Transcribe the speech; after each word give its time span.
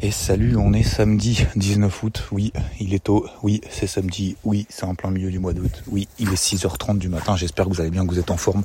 Et 0.00 0.12
salut, 0.12 0.56
on 0.56 0.72
est 0.74 0.84
samedi 0.84 1.44
19 1.56 2.02
août. 2.04 2.28
Oui, 2.30 2.52
il 2.78 2.94
est 2.94 3.02
tôt. 3.02 3.26
Oui, 3.42 3.60
c'est 3.68 3.88
samedi. 3.88 4.36
Oui, 4.44 4.64
c'est 4.68 4.84
en 4.84 4.94
plein 4.94 5.10
milieu 5.10 5.28
du 5.28 5.40
mois 5.40 5.54
d'août. 5.54 5.82
Oui, 5.90 6.06
il 6.20 6.32
est 6.32 6.40
6h30 6.40 6.98
du 6.98 7.08
matin. 7.08 7.34
J'espère 7.34 7.64
que 7.64 7.70
vous 7.70 7.80
allez 7.80 7.90
bien, 7.90 8.06
que 8.06 8.10
vous 8.12 8.20
êtes 8.20 8.30
en 8.30 8.36
forme. 8.36 8.62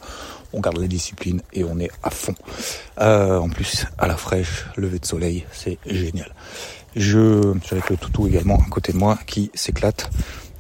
On 0.53 0.59
garde 0.59 0.77
la 0.77 0.85
discipline 0.85 1.41
et 1.51 1.63
on 1.63 1.79
est 1.79 1.89
à 2.03 2.11
fond. 2.11 2.35
Euh, 3.01 3.39
en 3.39 3.49
plus, 3.49 3.87
à 3.97 4.05
la 4.05 4.15
fraîche, 4.15 4.67
lever 4.77 4.99
de 4.99 5.05
soleil, 5.07 5.43
c'est 5.51 5.79
génial. 5.87 6.31
Je 6.95 7.55
suis 7.63 7.75
avec 7.75 7.89
le 7.89 7.97
toutou 7.97 8.27
également 8.27 8.59
à 8.59 8.69
côté 8.69 8.93
de 8.93 8.97
moi 8.97 9.17
qui 9.25 9.49
s'éclate 9.55 10.11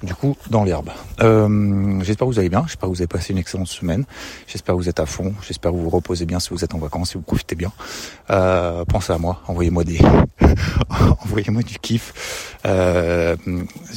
du 0.03 0.13
coup 0.13 0.35
dans 0.49 0.63
l'herbe. 0.63 0.89
Euh, 1.21 2.01
j'espère 2.03 2.27
que 2.27 2.33
vous 2.33 2.39
allez 2.39 2.49
bien, 2.49 2.63
j'espère 2.67 2.89
que 2.89 2.95
vous 2.95 3.01
avez 3.01 3.07
passé 3.07 3.31
une 3.31 3.39
excellente 3.39 3.67
semaine, 3.67 4.05
j'espère 4.47 4.75
que 4.75 4.79
vous 4.79 4.89
êtes 4.89 4.99
à 4.99 5.05
fond, 5.05 5.33
j'espère 5.47 5.71
que 5.71 5.77
vous 5.77 5.83
vous 5.83 5.89
reposez 5.89 6.25
bien 6.25 6.39
si 6.39 6.49
vous 6.49 6.63
êtes 6.63 6.73
en 6.73 6.77
vacances, 6.77 7.11
si 7.11 7.15
vous 7.15 7.21
profitez 7.21 7.55
bien. 7.55 7.71
Euh, 8.29 8.83
pensez 8.85 9.13
à 9.13 9.17
moi, 9.17 9.41
envoyez-moi 9.47 9.83
des, 9.83 9.99
envoyez-moi 11.23 11.63
du 11.63 11.77
kiff. 11.79 12.57
Euh, 12.65 13.35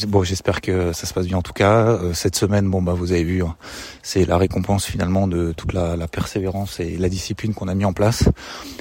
bon, 0.08 0.22
j'espère 0.24 0.60
que 0.60 0.92
ça 0.92 1.06
se 1.06 1.14
passe 1.14 1.26
bien 1.26 1.38
en 1.38 1.42
tout 1.42 1.52
cas. 1.52 1.86
Euh, 1.86 2.12
cette 2.14 2.36
semaine, 2.36 2.68
bon 2.68 2.82
bah 2.82 2.94
vous 2.94 3.12
avez 3.12 3.24
vu, 3.24 3.42
hein, 3.42 3.56
c'est 4.02 4.24
la 4.24 4.36
récompense 4.36 4.86
finalement 4.86 5.28
de 5.28 5.52
toute 5.52 5.72
la, 5.72 5.96
la 5.96 6.08
persévérance 6.08 6.80
et 6.80 6.96
la 6.96 7.08
discipline 7.08 7.54
qu'on 7.54 7.68
a 7.68 7.74
mis 7.74 7.84
en 7.84 7.92
place 7.92 8.24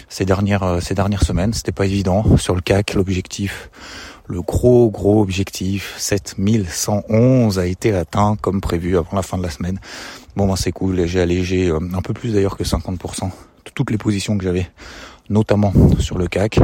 ces 0.09 0.26
dernières 0.26 0.63
euh, 0.63 0.80
ces 0.80 0.96
dernières 0.96 1.23
semaines. 1.23 1.54
C'était 1.54 1.72
pas 1.72 1.85
évident 1.85 2.38
sur 2.38 2.55
le 2.55 2.62
CAC, 2.62 2.94
l'objectif 2.94 3.70
le 4.27 4.41
gros 4.41 4.90
gros 4.90 5.21
objectif 5.21 5.94
7111 5.98 7.60
a 7.60 7.66
été 7.68 7.94
atteint 7.94 8.35
comme 8.41 8.62
prévu 8.62 8.98
avant 8.98 9.16
la 9.16 9.21
fin 9.21 9.38
de 9.38 9.44
la 9.44 9.49
semaine. 9.49 9.80
Bon 10.35 10.48
ben 10.48 10.55
c'est 10.55 10.71
cool, 10.71 11.05
j'ai 11.05 11.21
allégé 11.21 11.70
euh, 11.70 11.80
un 11.94 12.02
peu 12.02 12.13
plus 12.13 12.34
d'ailleurs 12.34 12.57
que 12.57 12.63
50% 12.63 13.26
de 13.26 13.71
toutes 13.73 13.91
les 13.91 13.98
positions 13.98 14.38
que 14.38 14.44
j'avais 14.44 14.68
notamment 15.29 15.73
sur 15.99 16.17
le 16.17 16.27
CAC. 16.27 16.59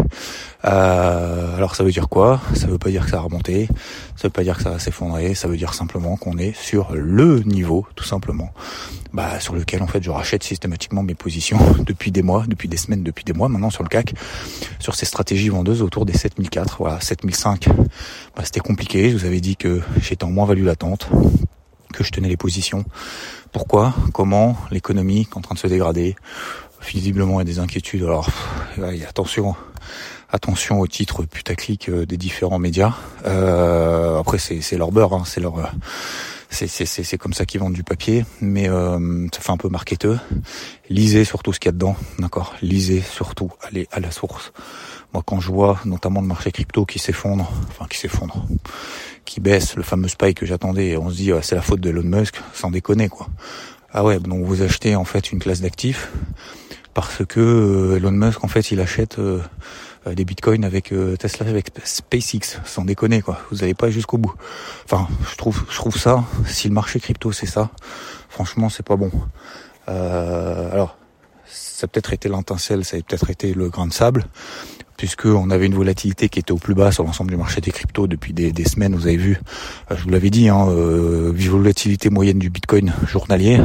Euh, 0.66 1.58
alors 1.58 1.76
ça 1.76 1.84
veut 1.84 1.92
dire 1.92 2.08
quoi? 2.10 2.40
Ça 2.54 2.68
veut 2.68 2.78
pas 2.78 2.90
dire 2.90 3.06
que 3.06 3.12
ça 3.12 3.18
a 3.18 3.22
remonté, 3.22 3.68
ça 4.16 4.28
veut 4.28 4.30
pas 4.30 4.44
dire 4.44 4.58
que 4.58 4.64
ça 4.64 4.70
va 4.70 4.80
s'effondrer, 4.80 5.34
ça 5.34 5.48
veut 5.48 5.58
dire 5.58 5.74
simplement 5.74 6.18
qu'on 6.18 6.38
est 6.38 6.56
sur 6.56 6.94
le 6.94 7.40
niveau, 7.40 7.86
tout 7.96 8.04
simplement, 8.04 8.52
bah, 9.14 9.40
sur 9.40 9.56
lequel 9.56 9.82
en 9.82 9.88
fait 9.88 10.04
je 10.04 10.12
rachète 10.12 10.44
systématiquement 10.44 11.04
mes 11.04 11.16
positions 11.16 11.60
depuis 11.86 12.12
des 12.12 12.22
mois, 12.22 12.46
depuis 12.48 12.70
des 12.70 12.78
semaines, 12.78 13.04
depuis 13.04 13.24
des 13.24 13.34
mois 13.34 13.50
maintenant 13.50 13.72
sur 13.72 13.84
le 13.84 13.90
CAC, 13.90 14.14
sur 14.80 14.96
ces 14.96 15.06
stratégies 15.06 15.50
vendeuses 15.50 15.82
autour 15.82 16.06
des 16.06 16.14
7004, 16.14 16.78
voilà 16.80 17.00
7005. 17.02 17.70
Bah, 18.36 18.44
c'était 18.44 18.60
compliqué, 18.60 19.10
je 19.10 19.18
vous 19.18 19.26
avais 19.26 19.42
dit 19.42 19.56
que 19.56 19.82
j'étais 20.00 20.24
en 20.24 20.32
moins 20.32 20.46
value 20.46 20.66
latente 20.66 21.10
que 21.92 22.04
je 22.04 22.12
tenais 22.12 22.30
les 22.30 22.38
positions. 22.38 22.86
Pourquoi? 23.52 23.94
Comment? 24.14 24.56
L'économie 24.72 25.28
est 25.30 25.38
en 25.38 25.42
train 25.42 25.56
de 25.56 25.60
se 25.60 25.68
dégrader 25.68 26.16
visiblement 26.86 27.40
il 27.40 27.48
y 27.48 27.50
a 27.50 27.54
des 27.54 27.60
inquiétudes. 27.60 28.04
Alors 28.04 28.30
attention, 29.08 29.56
attention 30.30 30.80
au 30.80 30.88
titre 30.88 31.24
putaclic 31.24 31.90
euh, 31.90 32.06
des 32.06 32.18
différents 32.18 32.60
médias. 32.60 32.96
Euh, 33.26 34.20
après 34.20 34.38
c'est 34.38 34.78
leur 34.78 34.92
beurre, 34.92 35.14
hein, 35.14 35.24
c'est 35.26 35.42
leur 35.42 35.60
euh, 35.60 35.66
c'est 36.54 37.18
comme 37.18 37.34
ça 37.34 37.46
qu'ils 37.46 37.62
vendent 37.62 37.74
du 37.74 37.84
papier, 37.84 38.26
mais 38.42 38.68
euh, 38.68 39.28
ça 39.34 39.40
fait 39.40 39.52
un 39.52 39.58
peu 39.58 39.70
marketeux. 39.70 40.20
Lisez 40.90 41.24
surtout 41.24 41.54
ce 41.54 41.60
qu'il 41.60 41.70
y 41.70 41.70
a 41.70 41.72
dedans, 41.72 41.96
d'accord? 42.20 42.54
Lisez 42.62 43.02
surtout, 43.02 43.52
allez 43.62 43.88
à 43.92 44.02
la 44.02 44.12
source. 44.12 44.52
Moi, 45.14 45.24
quand 45.26 45.40
je 45.40 45.50
vois 45.50 45.80
notamment 45.86 46.20
le 46.20 46.28
marché 46.28 46.52
crypto 46.52 46.86
qui 46.86 47.00
s'effondre, 47.00 47.50
enfin 47.70 47.86
qui 47.90 47.98
s'effondre, 47.98 48.46
qui 49.24 49.40
baisse, 49.40 49.76
le 49.76 49.84
fameux 49.84 50.10
spike 50.10 50.40
que 50.40 50.46
j'attendais, 50.46 50.98
on 50.98 51.10
se 51.10 51.16
dit 51.16 51.32
c'est 51.42 51.56
la 51.56 51.62
faute 51.62 51.80
de 51.80 51.90
Elon 51.90 52.04
Musk, 52.04 52.36
sans 52.54 52.70
déconner 52.70 53.08
quoi. 53.08 53.28
Ah 53.94 54.04
ouais, 54.04 54.20
donc 54.20 54.46
vous 54.46 54.62
achetez 54.62 54.96
en 54.96 55.06
fait 55.06 55.32
une 55.32 55.40
classe 55.40 55.62
d'actifs 55.62 56.12
parce 56.94 57.26
que 57.26 57.40
euh, 57.40 57.98
Elon 57.98 58.12
Musk 58.12 58.44
en 58.44 58.48
fait 58.48 58.72
il 58.72 58.80
achète 58.80 59.20
euh, 59.20 59.40
euh, 60.08 60.14
des 60.14 60.26
bitcoins 60.26 60.64
avec 60.66 60.94
Tesla 61.20 61.48
avec 61.48 61.72
SpaceX. 61.84 62.60
Sans 62.66 62.86
déconner 62.86 63.22
quoi. 63.22 63.40
Vous 63.52 63.58
n'allez 63.58 63.74
pas 63.74 63.90
jusqu'au 63.90 64.18
bout. 64.18 64.34
Enfin 64.86 65.08
je 65.30 65.36
trouve 65.36 65.64
je 65.70 65.76
trouve 65.76 65.98
ça 65.98 66.24
si 66.46 66.68
le 66.68 66.74
marché 66.74 67.00
crypto 67.00 67.32
c'est 67.32 67.46
ça 67.46 67.70
franchement 68.30 68.70
c'est 68.70 68.86
pas 68.86 68.96
bon. 68.96 69.12
Alors 69.88 70.98
ça 71.46 71.86
a 71.86 71.88
peut-être 71.88 72.14
été 72.14 72.30
l'intincelle 72.30 72.86
ça 72.86 72.96
a 72.96 73.02
peut-être 73.02 73.30
été 73.30 73.54
le 73.54 73.70
grain 73.70 73.88
de 73.88 73.94
sable 73.94 74.26
puisqu'on 75.02 75.50
avait 75.50 75.66
une 75.66 75.74
volatilité 75.74 76.30
qui 76.30 76.38
était 76.38 76.52
au 76.52 76.58
plus 76.58 76.76
bas 76.76 76.92
sur 76.92 77.04
l'ensemble 77.04 77.32
du 77.32 77.36
marché 77.36 77.60
des 77.60 77.72
cryptos 77.72 78.06
depuis 78.06 78.34
des, 78.34 78.64
semaines, 78.66 78.94
vous 78.94 79.08
avez 79.08 79.18
vu, 79.18 79.40
euh, 79.90 79.96
je 79.98 80.04
vous 80.04 80.12
l'avais 80.12 80.30
dit, 80.30 80.48
hein, 80.48 80.68
euh, 80.70 81.34
volatilité 81.36 82.12
moyenne 82.12 82.38
du 82.38 82.52
Bitcoin 82.52 82.94
journalier, 83.08 83.60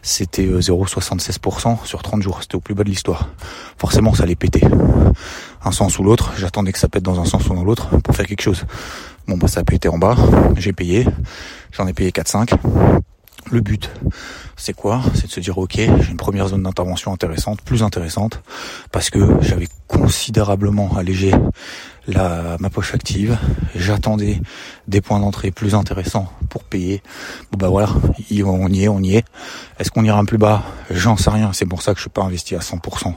c'était 0.00 0.46
0,76% 0.46 1.72
euh, 1.72 1.84
sur 1.84 2.02
30 2.02 2.22
jours, 2.22 2.38
c'était 2.40 2.54
au 2.54 2.60
plus 2.60 2.74
bas 2.74 2.84
de 2.84 2.88
l'histoire. 2.88 3.28
Forcément, 3.76 4.14
ça 4.14 4.22
allait 4.22 4.34
péter. 4.34 4.62
Un 5.62 5.72
sens 5.72 5.98
ou 5.98 6.04
l'autre, 6.04 6.32
j'attendais 6.38 6.72
que 6.72 6.78
ça 6.78 6.88
pète 6.88 7.02
dans 7.02 7.20
un 7.20 7.26
sens 7.26 7.46
ou 7.50 7.54
dans 7.54 7.64
l'autre 7.64 7.94
pour 8.00 8.16
faire 8.16 8.26
quelque 8.26 8.40
chose. 8.40 8.64
Bon, 9.28 9.36
bah 9.36 9.48
ça 9.48 9.60
a 9.60 9.64
pété 9.64 9.90
en 9.90 9.98
bas, 9.98 10.16
j'ai 10.56 10.72
payé, 10.72 11.06
j'en 11.72 11.86
ai 11.86 11.92
payé 11.92 12.12
4-5. 12.12 12.54
Le 13.50 13.60
but, 13.60 13.90
c'est 14.56 14.72
quoi? 14.72 15.02
C'est 15.14 15.26
de 15.26 15.32
se 15.32 15.40
dire 15.40 15.58
ok, 15.58 15.74
j'ai 15.74 16.10
une 16.10 16.16
première 16.16 16.48
zone 16.48 16.62
d'intervention 16.62 17.12
intéressante, 17.12 17.60
plus 17.62 17.82
intéressante, 17.82 18.40
parce 18.92 19.10
que 19.10 19.36
j'avais 19.42 19.68
considérablement 19.88 20.96
allégé 20.96 21.32
la, 22.06 22.56
ma 22.58 22.70
poche 22.70 22.94
active. 22.94 23.38
J'attendais 23.74 24.40
des 24.88 25.00
points 25.00 25.20
d'entrée 25.20 25.50
plus 25.50 25.74
intéressants 25.74 26.30
pour 26.48 26.64
payer. 26.64 27.02
Bon 27.50 27.58
bah 27.58 27.68
voilà, 27.68 27.88
on 28.44 28.68
y 28.68 28.84
est, 28.84 28.88
on 28.88 29.00
y 29.00 29.16
est. 29.16 29.24
Est-ce 29.78 29.90
qu'on 29.90 30.04
ira 30.04 30.22
plus 30.24 30.38
bas? 30.38 30.62
J'en 30.90 31.16
sais 31.16 31.30
rien. 31.30 31.52
C'est 31.52 31.66
pour 31.66 31.82
ça 31.82 31.92
que 31.92 31.98
je 31.98 32.02
suis 32.02 32.10
pas 32.10 32.22
investi 32.22 32.54
à 32.54 32.60
100% 32.60 33.14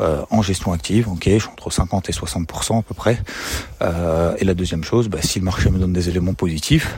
euh, 0.00 0.22
en 0.30 0.42
gestion 0.42 0.72
active. 0.72 1.08
Ok, 1.08 1.24
je 1.26 1.38
suis 1.38 1.48
entre 1.48 1.70
50 1.70 2.08
et 2.08 2.12
60% 2.12 2.78
à 2.78 2.82
peu 2.82 2.94
près. 2.94 3.18
Euh, 3.82 4.34
et 4.38 4.44
la 4.44 4.54
deuxième 4.54 4.84
chose, 4.84 5.08
bah, 5.08 5.18
si 5.22 5.38
le 5.38 5.44
marché 5.44 5.70
me 5.70 5.78
donne 5.78 5.92
des 5.92 6.08
éléments 6.08 6.34
positifs, 6.34 6.96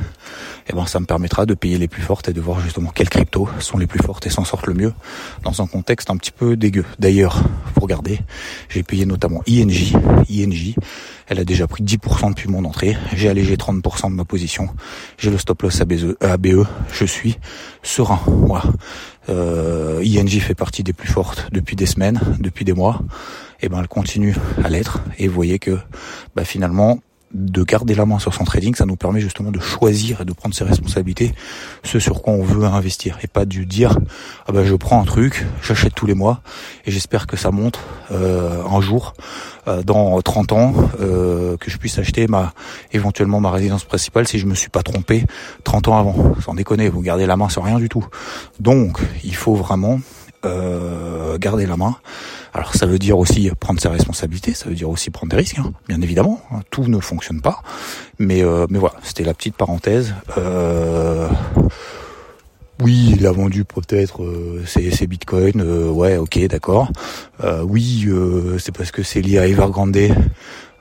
eh 0.69 0.73
ben 0.73 0.87
ça 0.87 1.01
me 1.01 1.05
permettra 1.05 1.45
de 1.45 1.55
payer 1.55 1.77
les 1.77 1.89
plus 1.89 2.03
fortes 2.03 2.29
et 2.29 2.33
de 2.33 2.41
voir 2.41 2.61
justement 2.61 2.91
quelles 2.91 3.11
cryptos 3.11 3.49
sont 3.59 3.77
les 3.77 3.87
plus 3.87 4.01
fortes 4.01 4.27
et 4.27 4.31
s'en 4.31 4.45
sortent 4.45 4.67
le 4.67 4.75
mieux 4.75 4.95
dans 5.43 5.61
un 5.61 5.67
contexte 5.67 6.11
un 6.11 6.17
petit 6.17 6.31
peu 6.31 6.56
dégueu. 6.56 6.85
D'ailleurs, 6.99 7.43
pour 7.75 7.83
regarder, 7.83 8.21
j'ai 8.69 8.83
payé 8.83 9.05
notamment 9.05 9.43
INJ. 9.49 9.95
INJ, 10.31 10.75
elle 11.29 11.41
a 11.41 11.45
déjà 11.45 11.67
pris 11.67 11.83
10% 11.83 12.31
depuis 12.31 12.49
mon 12.49 12.65
entrée. 12.65 12.97
J'ai 13.15 13.29
allégé 13.29 13.57
30% 13.57 14.11
de 14.11 14.15
ma 14.15 14.25
position. 14.25 14.69
J'ai 15.19 15.31
le 15.31 15.39
stop 15.39 15.62
loss 15.62 15.81
ABE. 15.81 16.17
ABE. 16.21 16.67
Je 16.93 17.05
suis 17.05 17.39
serein. 17.83 18.21
Voilà. 18.27 18.65
Euh, 19.29 20.05
INJ 20.05 20.41
fait 20.41 20.55
partie 20.55 20.83
des 20.83 20.93
plus 20.93 21.09
fortes 21.09 21.49
depuis 21.53 21.77
des 21.77 21.87
semaines, 21.87 22.21
depuis 22.41 22.65
des 22.65 22.75
mois. 22.75 23.01
Et 23.62 23.69
ben 23.69 23.81
elle 23.81 23.89
continue 23.89 24.37
à 24.62 24.69
l'être. 24.69 25.01
Et 25.19 25.29
vous 25.29 25.35
voyez 25.35 25.59
que 25.59 25.79
bah, 26.35 26.45
finalement 26.45 27.01
de 27.34 27.65
garder 27.65 27.95
la 27.95 28.06
main 28.06 28.19
sur 28.19 28.33
son 28.33 28.45
trading, 28.45 28.75
ça 28.75 28.87
nous 28.87 28.97
permet 28.97 29.21
justement 29.21 29.50
de 29.50 29.59
choisir 29.59 30.21
et 30.21 30.25
de 30.25 30.33
prendre 30.33 30.55
ses 30.55 30.65
responsabilités, 30.65 31.34
ce 31.83 31.99
sur 31.99 32.22
quoi 32.22 32.33
on 32.33 32.43
veut 32.43 32.65
investir, 32.65 33.19
et 33.22 33.27
pas 33.27 33.45
de 33.45 33.65
dire 33.65 33.99
ah 34.47 34.53
ben 34.53 34.65
je 34.65 34.75
prends 34.75 35.00
un 35.00 35.05
truc, 35.05 35.44
j'achète 35.62 35.94
tous 35.94 36.06
les 36.06 36.15
mois 36.15 36.41
et 36.87 36.91
j'espère 36.91 37.27
que 37.27 37.37
ça 37.37 37.50
monte 37.50 37.81
euh, 38.12 38.62
un 38.65 38.81
jour 38.81 39.15
euh, 39.67 39.83
dans 39.83 40.21
30 40.21 40.53
ans 40.53 40.75
euh, 41.00 41.56
que 41.56 41.71
je 41.71 41.78
puisse 41.78 41.99
acheter 41.99 42.28
ma 42.28 42.53
éventuellement 42.93 43.41
ma 43.41 43.50
résidence 43.50 43.84
principale 43.84 44.28
si 44.28 44.39
je 44.39 44.47
me 44.47 44.55
suis 44.55 44.71
pas 44.71 44.83
trompé 44.83 45.25
30 45.65 45.89
ans 45.89 45.99
avant. 45.99 46.34
Sans 46.44 46.55
déconner, 46.55 46.89
vous 46.89 47.03
gardez 47.03 47.27
la 47.27 47.37
main 47.37 47.49
sur 47.49 47.65
rien 47.65 47.78
du 47.78 47.89
tout. 47.89 48.06
Donc 48.61 48.99
il 49.25 49.34
faut 49.34 49.55
vraiment 49.55 50.00
garder 51.39 51.65
la 51.65 51.78
main. 51.78 51.97
Alors 52.55 52.73
ça 52.77 52.87
veut 52.87 53.01
dire 53.01 53.19
aussi 53.19 53.51
prendre 53.59 53.81
ses 53.81 53.89
responsabilités, 53.89 54.55
ça 54.55 54.69
veut 54.69 54.77
dire 54.77 54.89
aussi 54.89 55.11
prendre 55.11 55.33
des 55.33 55.37
risques, 55.37 55.59
hein, 55.59 55.73
bien 55.89 56.01
évidemment. 56.01 56.41
Hein. 56.53 56.61
Tout 56.71 56.85
ne 56.87 57.01
fonctionne 57.01 57.41
pas, 57.41 57.63
mais 58.21 58.45
euh, 58.45 58.67
mais 58.71 58.79
voilà, 58.79 58.95
c'était 59.03 59.25
la 59.25 59.35
petite 59.35 59.57
parenthèse. 59.57 60.15
Euh, 60.39 61.29
oui, 62.81 63.15
il 63.17 63.27
a 63.27 63.33
vendu 63.33 63.65
peut-être 63.65 64.23
euh, 64.23 64.63
ses, 64.67 65.07
bitcoins, 65.09 65.63
ouais, 65.91 66.17
ok, 66.17 66.47
d'accord. 66.47 66.93
oui, 67.65 68.09
c'est 68.59 68.75
parce 68.77 68.93
que 68.93 69.03
c'est 69.03 69.21
lié 69.21 69.39
à 69.39 69.49
Evergrande 69.49 69.99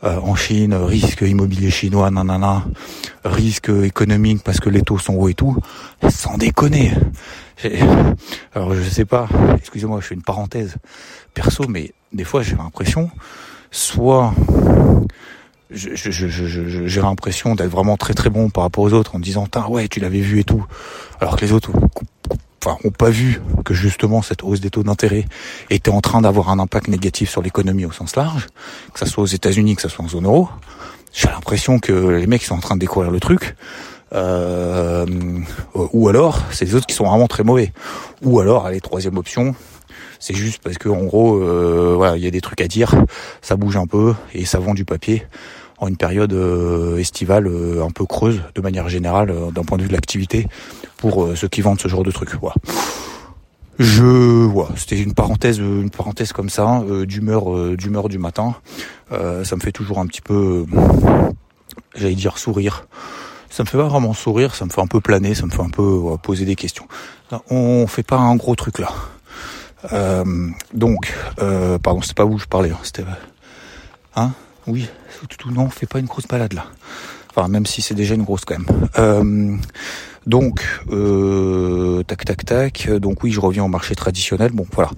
en 0.04 0.36
Chine, 0.36 0.74
risque 0.74 1.22
immobilier 1.22 1.72
chinois, 1.72 2.12
nanana, 2.12 2.66
risque 3.24 3.70
économique 3.70 4.44
parce 4.44 4.60
que 4.60 4.70
les 4.70 4.82
taux 4.82 5.00
sont 5.00 5.16
hauts 5.16 5.30
et 5.30 5.34
tout. 5.34 5.58
Sans 6.10 6.38
déconner. 6.38 6.92
Alors 8.54 8.74
je 8.74 8.82
sais 8.82 9.06
pas, 9.06 9.28
excusez-moi, 9.58 10.00
je 10.02 10.08
fais 10.08 10.16
une 10.16 10.24
parenthèse 10.24 10.76
perso, 11.34 11.66
mais 11.68 11.94
des 12.12 12.24
fois 12.24 12.42
j'ai 12.42 12.56
l'impression, 12.56 13.10
soit 13.72 14.34
j'ai 15.72 17.02
l'impression 17.02 17.56
d'être 17.56 17.70
vraiment 17.70 17.98
très 17.98 18.14
très 18.14 18.30
bon 18.30 18.50
par 18.50 18.64
rapport 18.64 18.84
aux 18.84 18.94
autres 18.94 19.16
en 19.16 19.20
disant 19.20 19.48
ouais 19.70 19.88
tu 19.88 20.00
l'avais 20.00 20.22
vu 20.22 20.40
et 20.40 20.44
tout, 20.44 20.66
alors 21.20 21.36
que 21.36 21.42
les 21.42 21.52
autres 21.52 21.72
enfin, 22.64 22.78
ont 22.84 22.92
pas 22.92 23.10
vu 23.10 23.42
que 23.66 23.74
justement 23.74 24.22
cette 24.22 24.44
hausse 24.44 24.60
des 24.60 24.70
taux 24.70 24.84
d'intérêt 24.84 25.26
était 25.70 25.92
en 25.92 26.02
train 26.02 26.22
d'avoir 26.22 26.50
un 26.50 26.60
impact 26.60 26.88
négatif 26.88 27.30
sur 27.30 27.42
l'économie 27.42 27.86
au 27.86 27.92
sens 27.92 28.16
large, 28.16 28.48
que 28.94 29.00
ça 29.00 29.06
soit 29.06 29.24
aux 29.24 29.28
États-Unis, 29.28 29.76
que 29.76 29.82
ça 29.82 29.90
soit 29.90 30.06
en 30.06 30.10
zone 30.10 30.26
euro. 30.26 30.50
J'ai 31.12 31.28
l'impression 31.28 31.80
que 31.80 31.92
les 31.92 32.28
mecs 32.28 32.44
sont 32.44 32.56
en 32.56 32.60
train 32.60 32.76
de 32.76 32.80
découvrir 32.80 33.12
le 33.12 33.20
truc 33.20 33.56
euh, 34.14 35.06
ou 35.76 36.08
alors, 36.08 36.42
c'est 36.52 36.66
les 36.66 36.76
autres 36.76 36.86
qui 36.86 36.96
sont 36.96 37.06
vraiment 37.06 37.28
très 37.28 37.44
mauvais. 37.44 37.74
Ou 38.24 38.40
alors, 38.40 38.66
allez, 38.66 38.82
troisième 38.82 39.18
option, 39.18 39.56
C'est 40.20 40.36
juste 40.36 40.62
parce 40.64 40.78
que 40.78 40.90
en 40.90 41.04
gros, 41.04 41.36
euh, 41.36 41.94
voilà, 41.96 42.16
il 42.18 42.24
y 42.24 42.28
a 42.28 42.32
des 42.32 42.42
trucs 42.42 42.62
à 42.62 42.68
dire, 42.68 42.96
ça 43.42 43.56
bouge 43.56 43.78
un 43.78 43.88
peu 43.88 44.14
et 44.34 44.46
ça 44.46 44.60
vend 44.60 44.74
du 44.74 44.86
papier 44.86 45.26
en 45.80 45.88
une 45.88 45.98
période 45.98 46.32
euh, 46.34 46.98
estivale 46.98 47.48
un 47.48 47.92
peu 47.92 48.06
creuse 48.06 48.42
de 48.56 48.62
manière 48.62 48.88
générale 48.88 49.34
d'un 49.54 49.64
point 49.64 49.78
de 49.78 49.84
vue 49.84 49.90
de 49.90 49.94
l'activité 49.94 50.48
pour 50.98 51.30
ceux 51.36 51.50
qui 51.50 51.62
vendent 51.62 51.82
ce 51.82 51.88
genre 51.88 52.04
de 52.04 52.12
trucs. 52.12 52.36
Voilà. 52.36 52.56
Je 53.80 54.06
voilà, 54.46 54.70
c'était 54.78 55.02
une 55.02 55.14
parenthèse, 55.14 55.58
une 55.58 55.90
parenthèse 55.90 56.32
comme 56.32 56.50
ça, 56.50 56.84
d'humeur, 57.06 57.76
d'humeur 57.76 58.08
du 58.08 58.20
matin. 58.20 58.56
ça 59.10 59.56
me 59.56 59.62
fait 59.62 59.72
toujours 59.74 60.00
un 60.00 60.06
petit 60.06 60.22
peu, 60.22 60.66
j'allais 61.96 62.16
dire 62.16 62.38
sourire 62.38 62.86
ça 63.54 63.62
me 63.62 63.68
fait 63.68 63.78
pas 63.78 63.88
vraiment 63.88 64.16
sourire, 64.16 64.56
ça 64.56 64.66
me 64.66 64.72
fait 64.72 64.82
un 64.82 64.88
peu 64.88 65.00
planer, 65.00 65.36
ça 65.36 65.46
me 65.46 65.52
fait 65.52 65.62
un 65.62 65.70
peu 65.70 66.18
poser 66.24 66.44
des 66.44 66.56
questions. 66.56 66.88
On 67.52 67.86
fait 67.86 68.02
pas 68.02 68.18
un 68.18 68.36
gros 68.36 68.56
truc 68.56 68.80
là. 68.80 68.90
Euh, 69.92 70.50
donc, 70.74 71.14
euh, 71.40 71.78
pardon, 71.78 72.02
c'était 72.02 72.16
pas 72.16 72.24
vous 72.24 72.40
je 72.40 72.48
parlais, 72.48 72.72
hein, 72.72 72.80
c'était, 72.82 73.04
hein, 74.16 74.32
oui, 74.66 74.90
tout, 75.38 75.52
non, 75.52 75.66
on 75.66 75.70
fait 75.70 75.86
pas 75.86 76.00
une 76.00 76.08
grosse 76.08 76.28
balade 76.28 76.54
là. 76.54 76.66
Enfin, 77.30 77.48
même 77.48 77.68
si 77.68 77.84
c'est 77.84 77.94
déjà 77.94 78.16
une 78.16 78.24
grosse 78.24 78.44
quand 78.44 78.58
même. 78.58 78.90
Euh, 78.98 79.56
donc, 80.26 80.66
euh, 80.92 82.02
tac, 82.04 82.26
tac, 82.26 82.46
tac. 82.46 82.90
Donc 82.90 83.24
oui, 83.24 83.32
je 83.32 83.40
reviens 83.40 83.66
au 83.66 83.68
marché 83.68 83.94
traditionnel. 83.94 84.52
Bon, 84.52 84.66
voilà. 84.74 84.90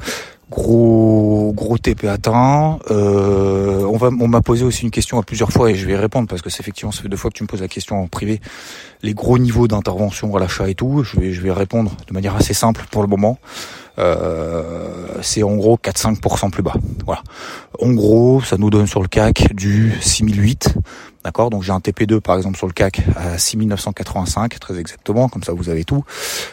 Gros 0.50 1.54
gros 1.56 1.78
TP 1.78 2.06
atteint. 2.06 2.78
Euh, 2.92 3.84
on 3.84 3.98
va 3.98 4.10
on 4.20 4.28
m'a 4.28 4.42
posé 4.42 4.64
aussi 4.64 4.84
une 4.84 4.92
question 4.92 5.18
à 5.18 5.24
plusieurs 5.24 5.52
fois 5.52 5.72
et 5.72 5.76
je 5.76 5.88
vais 5.88 5.98
répondre 5.98 6.28
parce 6.28 6.44
que 6.44 6.52
c'est 6.52 6.62
effectivement 6.62 6.92
ça 6.92 7.02
fait 7.02 7.10
deux 7.10 7.18
fois 7.18 7.32
que 7.32 7.38
tu 7.38 7.44
me 7.44 7.48
poses 7.48 7.62
la 7.62 7.68
question 7.68 8.00
en 8.00 8.08
privé. 8.08 8.42
Les 9.02 9.16
gros 9.16 9.40
niveaux 9.40 9.68
d'intervention 9.68 10.36
à 10.36 10.40
l'achat 10.40 10.70
et 10.70 10.76
tout, 10.76 11.04
je 11.04 11.20
vais 11.20 11.34
je 11.34 11.42
vais 11.42 11.52
répondre 11.52 11.92
de 12.08 12.14
manière 12.14 12.36
assez 12.36 12.54
simple 12.54 12.86
pour 12.92 13.02
le 13.02 13.08
moment. 13.08 13.40
Euh, 13.98 15.20
c'est 15.22 15.44
en 15.44 15.56
gros 15.56 15.78
4-5% 15.82 16.52
plus 16.52 16.64
bas. 16.64 16.76
Voilà. 17.06 17.24
En 17.80 17.92
gros, 17.92 18.42
ça 18.42 18.58
nous 18.58 18.70
donne 18.70 18.88
sur 18.88 19.02
le 19.02 19.08
CAC 19.08 19.54
du 19.54 19.94
6008 20.02 20.76
D'accord? 21.26 21.50
Donc 21.50 21.64
j'ai 21.64 21.72
un 21.72 21.80
TP2 21.80 22.20
par 22.20 22.38
exemple 22.38 22.56
sur 22.56 22.68
le 22.68 22.72
CAC 22.72 23.02
à 23.16 23.40
6985 23.40 24.60
très 24.60 24.80
exactement, 24.80 25.28
comme 25.28 25.42
ça 25.42 25.54
vous 25.54 25.70
avez 25.70 25.84
tout. 25.84 26.04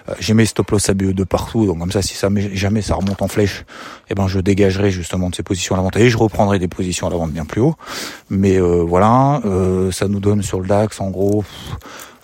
Euh, 0.09 0.15
j'ai 0.19 0.33
mes 0.33 0.47
stop 0.47 0.71
loss 0.71 0.89
ABE 0.89 1.13
de 1.13 1.25
partout, 1.25 1.67
donc 1.67 1.79
comme 1.79 1.93
ça 1.93 2.01
si 2.01 2.17
jamais 2.55 2.81
ça 2.81 2.95
remonte 2.95 3.21
en 3.21 3.29
flèche, 3.29 3.67
eh 4.09 4.15
ben 4.15 4.29
je 4.29 4.41
dégagerai 4.41 4.91
justement 4.91 5.29
de 5.29 5.35
ces 5.35 5.43
positions 5.43 5.75
à 5.75 5.79
la 5.79 5.85
vente 5.85 5.99
et 5.99 6.09
je 6.09 6.17
reprendrai 6.17 6.59
des 6.59 6.69
positions 6.69 7.07
à 7.07 7.11
la 7.11 7.17
vente 7.17 7.33
bien 7.33 7.45
plus 7.45 7.61
haut. 7.61 7.77
Mais 8.31 8.57
euh, 8.59 8.83
voilà, 8.83 9.43
euh, 9.45 9.93
ça 9.93 10.09
nous 10.09 10.21
donne 10.21 10.41
sur 10.41 10.59
le 10.59 10.67
DAX 10.67 11.03
en 11.03 11.11
gros 11.11 11.45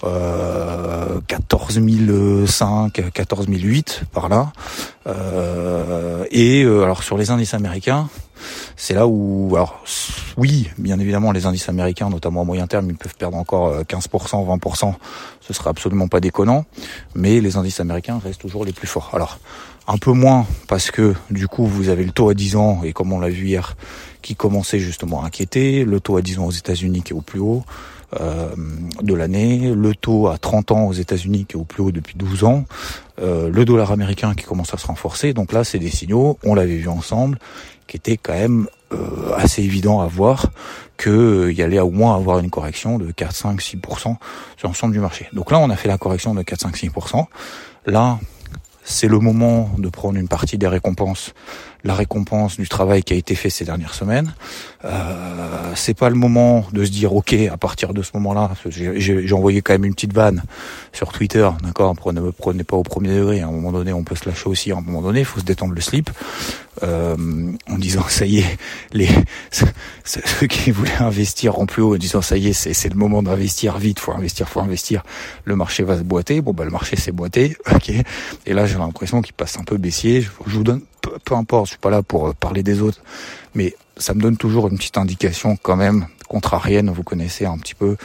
euh, 0.04 1.20
14 1.26 1.80
005, 2.46 3.12
14 3.12 3.46
008 3.48 4.02
par 4.12 4.28
là. 4.28 4.52
Euh, 5.06 6.24
et 6.30 6.62
alors 6.62 7.02
sur 7.02 7.16
les 7.18 7.30
indices 7.30 7.54
américains, 7.54 8.08
c'est 8.76 8.94
là 8.94 9.06
où, 9.06 9.50
alors 9.54 9.82
oui, 10.36 10.70
bien 10.78 10.98
évidemment, 10.98 11.32
les 11.32 11.46
indices 11.46 11.68
américains, 11.68 12.10
notamment 12.10 12.42
à 12.42 12.44
moyen 12.44 12.66
terme, 12.66 12.88
ils 12.90 12.96
peuvent 12.96 13.16
perdre 13.16 13.36
encore 13.36 13.82
15%, 13.82 14.52
euh, 14.52 14.56
20%, 14.56 14.94
ce 15.40 15.52
serait 15.52 15.70
absolument 15.70 16.08
pas 16.08 16.20
déconnant, 16.20 16.64
mais 17.14 17.40
les 17.40 17.56
indices 17.56 17.80
américains 17.80 18.20
restent 18.22 18.40
toujours 18.40 18.64
les 18.64 18.72
plus 18.72 18.86
forts. 18.86 19.10
Alors, 19.12 19.38
un 19.86 19.96
peu 19.96 20.12
moins 20.12 20.46
parce 20.68 20.90
que 20.90 21.14
du 21.30 21.48
coup, 21.48 21.66
vous 21.66 21.88
avez 21.88 22.04
le 22.04 22.12
taux 22.12 22.28
à 22.28 22.34
10 22.34 22.56
ans, 22.56 22.82
et 22.84 22.92
comme 22.92 23.12
on 23.12 23.20
l'a 23.20 23.30
vu 23.30 23.46
hier, 23.46 23.76
qui 24.22 24.36
commençait 24.36 24.78
justement 24.78 25.22
à 25.22 25.26
inquiéter, 25.26 25.84
le 25.84 26.00
taux 26.00 26.16
à 26.16 26.22
10 26.22 26.38
ans 26.38 26.46
aux 26.46 26.52
États-Unis 26.52 27.02
qui 27.02 27.12
est 27.12 27.16
au 27.16 27.22
plus 27.22 27.40
haut, 27.40 27.64
euh, 27.66 27.97
de 28.12 29.14
l'année, 29.14 29.72
le 29.74 29.94
taux 29.94 30.28
à 30.28 30.38
30 30.38 30.72
ans 30.72 30.86
aux 30.86 30.92
États-Unis 30.92 31.44
qui 31.46 31.56
est 31.56 31.60
au 31.60 31.64
plus 31.64 31.82
haut 31.82 31.92
depuis 31.92 32.16
12 32.16 32.44
ans, 32.44 32.64
euh, 33.20 33.50
le 33.52 33.64
dollar 33.64 33.90
américain 33.90 34.34
qui 34.34 34.44
commence 34.44 34.72
à 34.74 34.78
se 34.78 34.86
renforcer. 34.86 35.32
Donc 35.32 35.52
là, 35.52 35.64
c'est 35.64 35.78
des 35.78 35.90
signaux, 35.90 36.38
on 36.44 36.54
l'avait 36.54 36.76
vu 36.76 36.88
ensemble, 36.88 37.38
qui 37.86 37.96
était 37.96 38.16
quand 38.16 38.34
même 38.34 38.68
euh, 38.92 39.34
assez 39.36 39.62
évident 39.62 40.00
à 40.00 40.06
voir 40.06 40.46
qu'il 40.96 41.12
euh, 41.12 41.52
y 41.52 41.62
allait 41.62 41.80
au 41.80 41.90
moins 41.90 42.14
avoir 42.14 42.38
une 42.38 42.50
correction 42.50 42.98
de 42.98 43.10
4, 43.10 43.34
5, 43.34 43.60
6% 43.60 44.16
sur 44.56 44.68
l'ensemble 44.68 44.92
du 44.92 45.00
marché. 45.00 45.28
Donc 45.32 45.50
là, 45.50 45.58
on 45.58 45.70
a 45.70 45.76
fait 45.76 45.88
la 45.88 45.98
correction 45.98 46.34
de 46.34 46.42
4, 46.42 46.60
5, 46.60 46.76
6%. 46.76 47.26
Là, 47.86 48.18
c'est 48.84 49.08
le 49.08 49.18
moment 49.18 49.70
de 49.78 49.88
prendre 49.88 50.16
une 50.16 50.28
partie 50.28 50.56
des 50.56 50.68
récompenses, 50.68 51.34
la 51.84 51.94
récompense 51.94 52.56
du 52.56 52.68
travail 52.68 53.02
qui 53.02 53.12
a 53.12 53.16
été 53.16 53.34
fait 53.34 53.50
ces 53.50 53.64
dernières 53.64 53.94
semaines. 53.94 54.34
Euh, 54.84 55.72
c'est 55.74 55.94
pas 55.94 56.08
le 56.08 56.14
moment 56.14 56.66
de 56.72 56.84
se 56.84 56.90
dire 56.90 57.14
ok 57.14 57.34
à 57.50 57.56
partir 57.56 57.94
de 57.94 58.02
ce 58.02 58.10
moment-là. 58.14 58.50
J'ai 58.68 59.32
envoyé 59.32 59.62
quand 59.62 59.74
même 59.74 59.84
une 59.84 59.94
petite 59.94 60.12
vanne 60.12 60.42
sur 60.92 61.12
Twitter, 61.12 61.48
d'accord. 61.62 61.94
Ne 62.12 62.20
me 62.20 62.32
prenez 62.32 62.64
pas 62.64 62.76
au 62.76 62.82
premier 62.82 63.14
degré. 63.14 63.40
À 63.40 63.48
un 63.48 63.50
moment 63.50 63.72
donné, 63.72 63.92
on 63.92 64.04
peut 64.04 64.14
se 64.14 64.28
lâcher 64.28 64.48
aussi. 64.48 64.72
À 64.72 64.76
un 64.76 64.80
moment 64.80 65.02
donné, 65.02 65.20
il 65.20 65.24
faut 65.24 65.40
se 65.40 65.44
détendre 65.44 65.74
le 65.74 65.80
slip. 65.80 66.10
Euh, 66.84 67.16
en 67.68 67.76
disant 67.76 68.04
ça 68.08 68.24
y 68.24 68.38
est, 68.38 68.58
les 68.92 69.08
ceux 70.04 70.46
qui 70.46 70.70
voulaient 70.70 71.00
investir 71.00 71.58
en 71.58 71.66
plus 71.66 71.82
haut, 71.82 71.94
en 71.94 71.98
disant 71.98 72.22
ça 72.22 72.36
y 72.36 72.48
est, 72.48 72.52
c'est 72.52 72.88
le 72.88 72.94
moment 72.94 73.20
d'investir 73.22 73.78
vite, 73.78 73.98
faut 73.98 74.12
investir, 74.12 74.48
faut 74.48 74.60
investir. 74.60 75.02
Le 75.44 75.56
marché 75.56 75.82
va 75.82 75.98
se 75.98 76.02
boiter. 76.02 76.40
Bon 76.40 76.52
bah 76.52 76.64
le 76.64 76.70
marché 76.70 76.94
s'est 76.94 77.10
boité, 77.10 77.56
ok. 77.74 77.90
Et 78.46 78.52
là 78.52 78.66
j'ai 78.66 78.78
l'impression 78.78 79.22
qu'il 79.22 79.34
passe 79.34 79.58
un 79.58 79.64
peu 79.64 79.76
baissier. 79.76 80.20
Je 80.22 80.56
vous 80.56 80.62
donne 80.62 80.82
peu, 81.24 81.34
importe, 81.34 81.66
je 81.66 81.70
suis 81.70 81.78
pas 81.78 81.90
là 81.90 82.02
pour 82.02 82.28
euh, 82.28 82.32
parler 82.32 82.62
des 82.62 82.80
autres, 82.82 83.00
mais 83.54 83.74
ça 83.96 84.14
me 84.14 84.20
donne 84.20 84.36
toujours 84.36 84.68
une 84.68 84.76
petite 84.76 84.98
indication 84.98 85.56
quand 85.56 85.76
même 85.76 86.06
contrarienne. 86.28 86.90
Vous 86.90 87.02
connaissez 87.02 87.46
un 87.46 87.58
petit 87.58 87.74
peu 87.74 87.96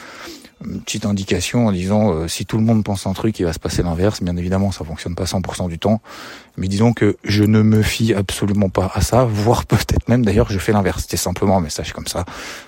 une 0.64 0.80
petite 0.80 1.06
indication 1.06 1.66
en 1.66 1.72
disant 1.72 2.12
euh, 2.12 2.28
si 2.28 2.46
tout 2.46 2.56
le 2.56 2.64
monde 2.64 2.84
pense 2.84 3.06
un 3.06 3.12
truc, 3.12 3.38
il 3.38 3.44
va 3.44 3.52
se 3.52 3.58
passer 3.58 3.82
l'inverse. 3.82 4.22
Bien 4.22 4.36
évidemment, 4.36 4.72
ça 4.72 4.84
fonctionne 4.84 5.14
pas 5.14 5.24
100% 5.24 5.68
du 5.68 5.78
temps, 5.78 6.00
mais 6.56 6.68
disons 6.68 6.92
que 6.92 7.16
je 7.24 7.44
ne 7.44 7.62
me 7.62 7.82
fie 7.82 8.14
absolument 8.14 8.68
pas 8.68 8.90
à 8.94 9.00
ça, 9.00 9.24
voire 9.24 9.66
peut-être 9.66 10.08
même 10.08 10.24
d'ailleurs 10.24 10.50
je 10.50 10.58
fais 10.58 10.72
l'inverse. 10.72 11.02
C'était 11.02 11.16
simplement 11.16 11.58
un 11.58 11.60
message 11.60 11.92
comme 11.92 12.06
ça. 12.06 12.24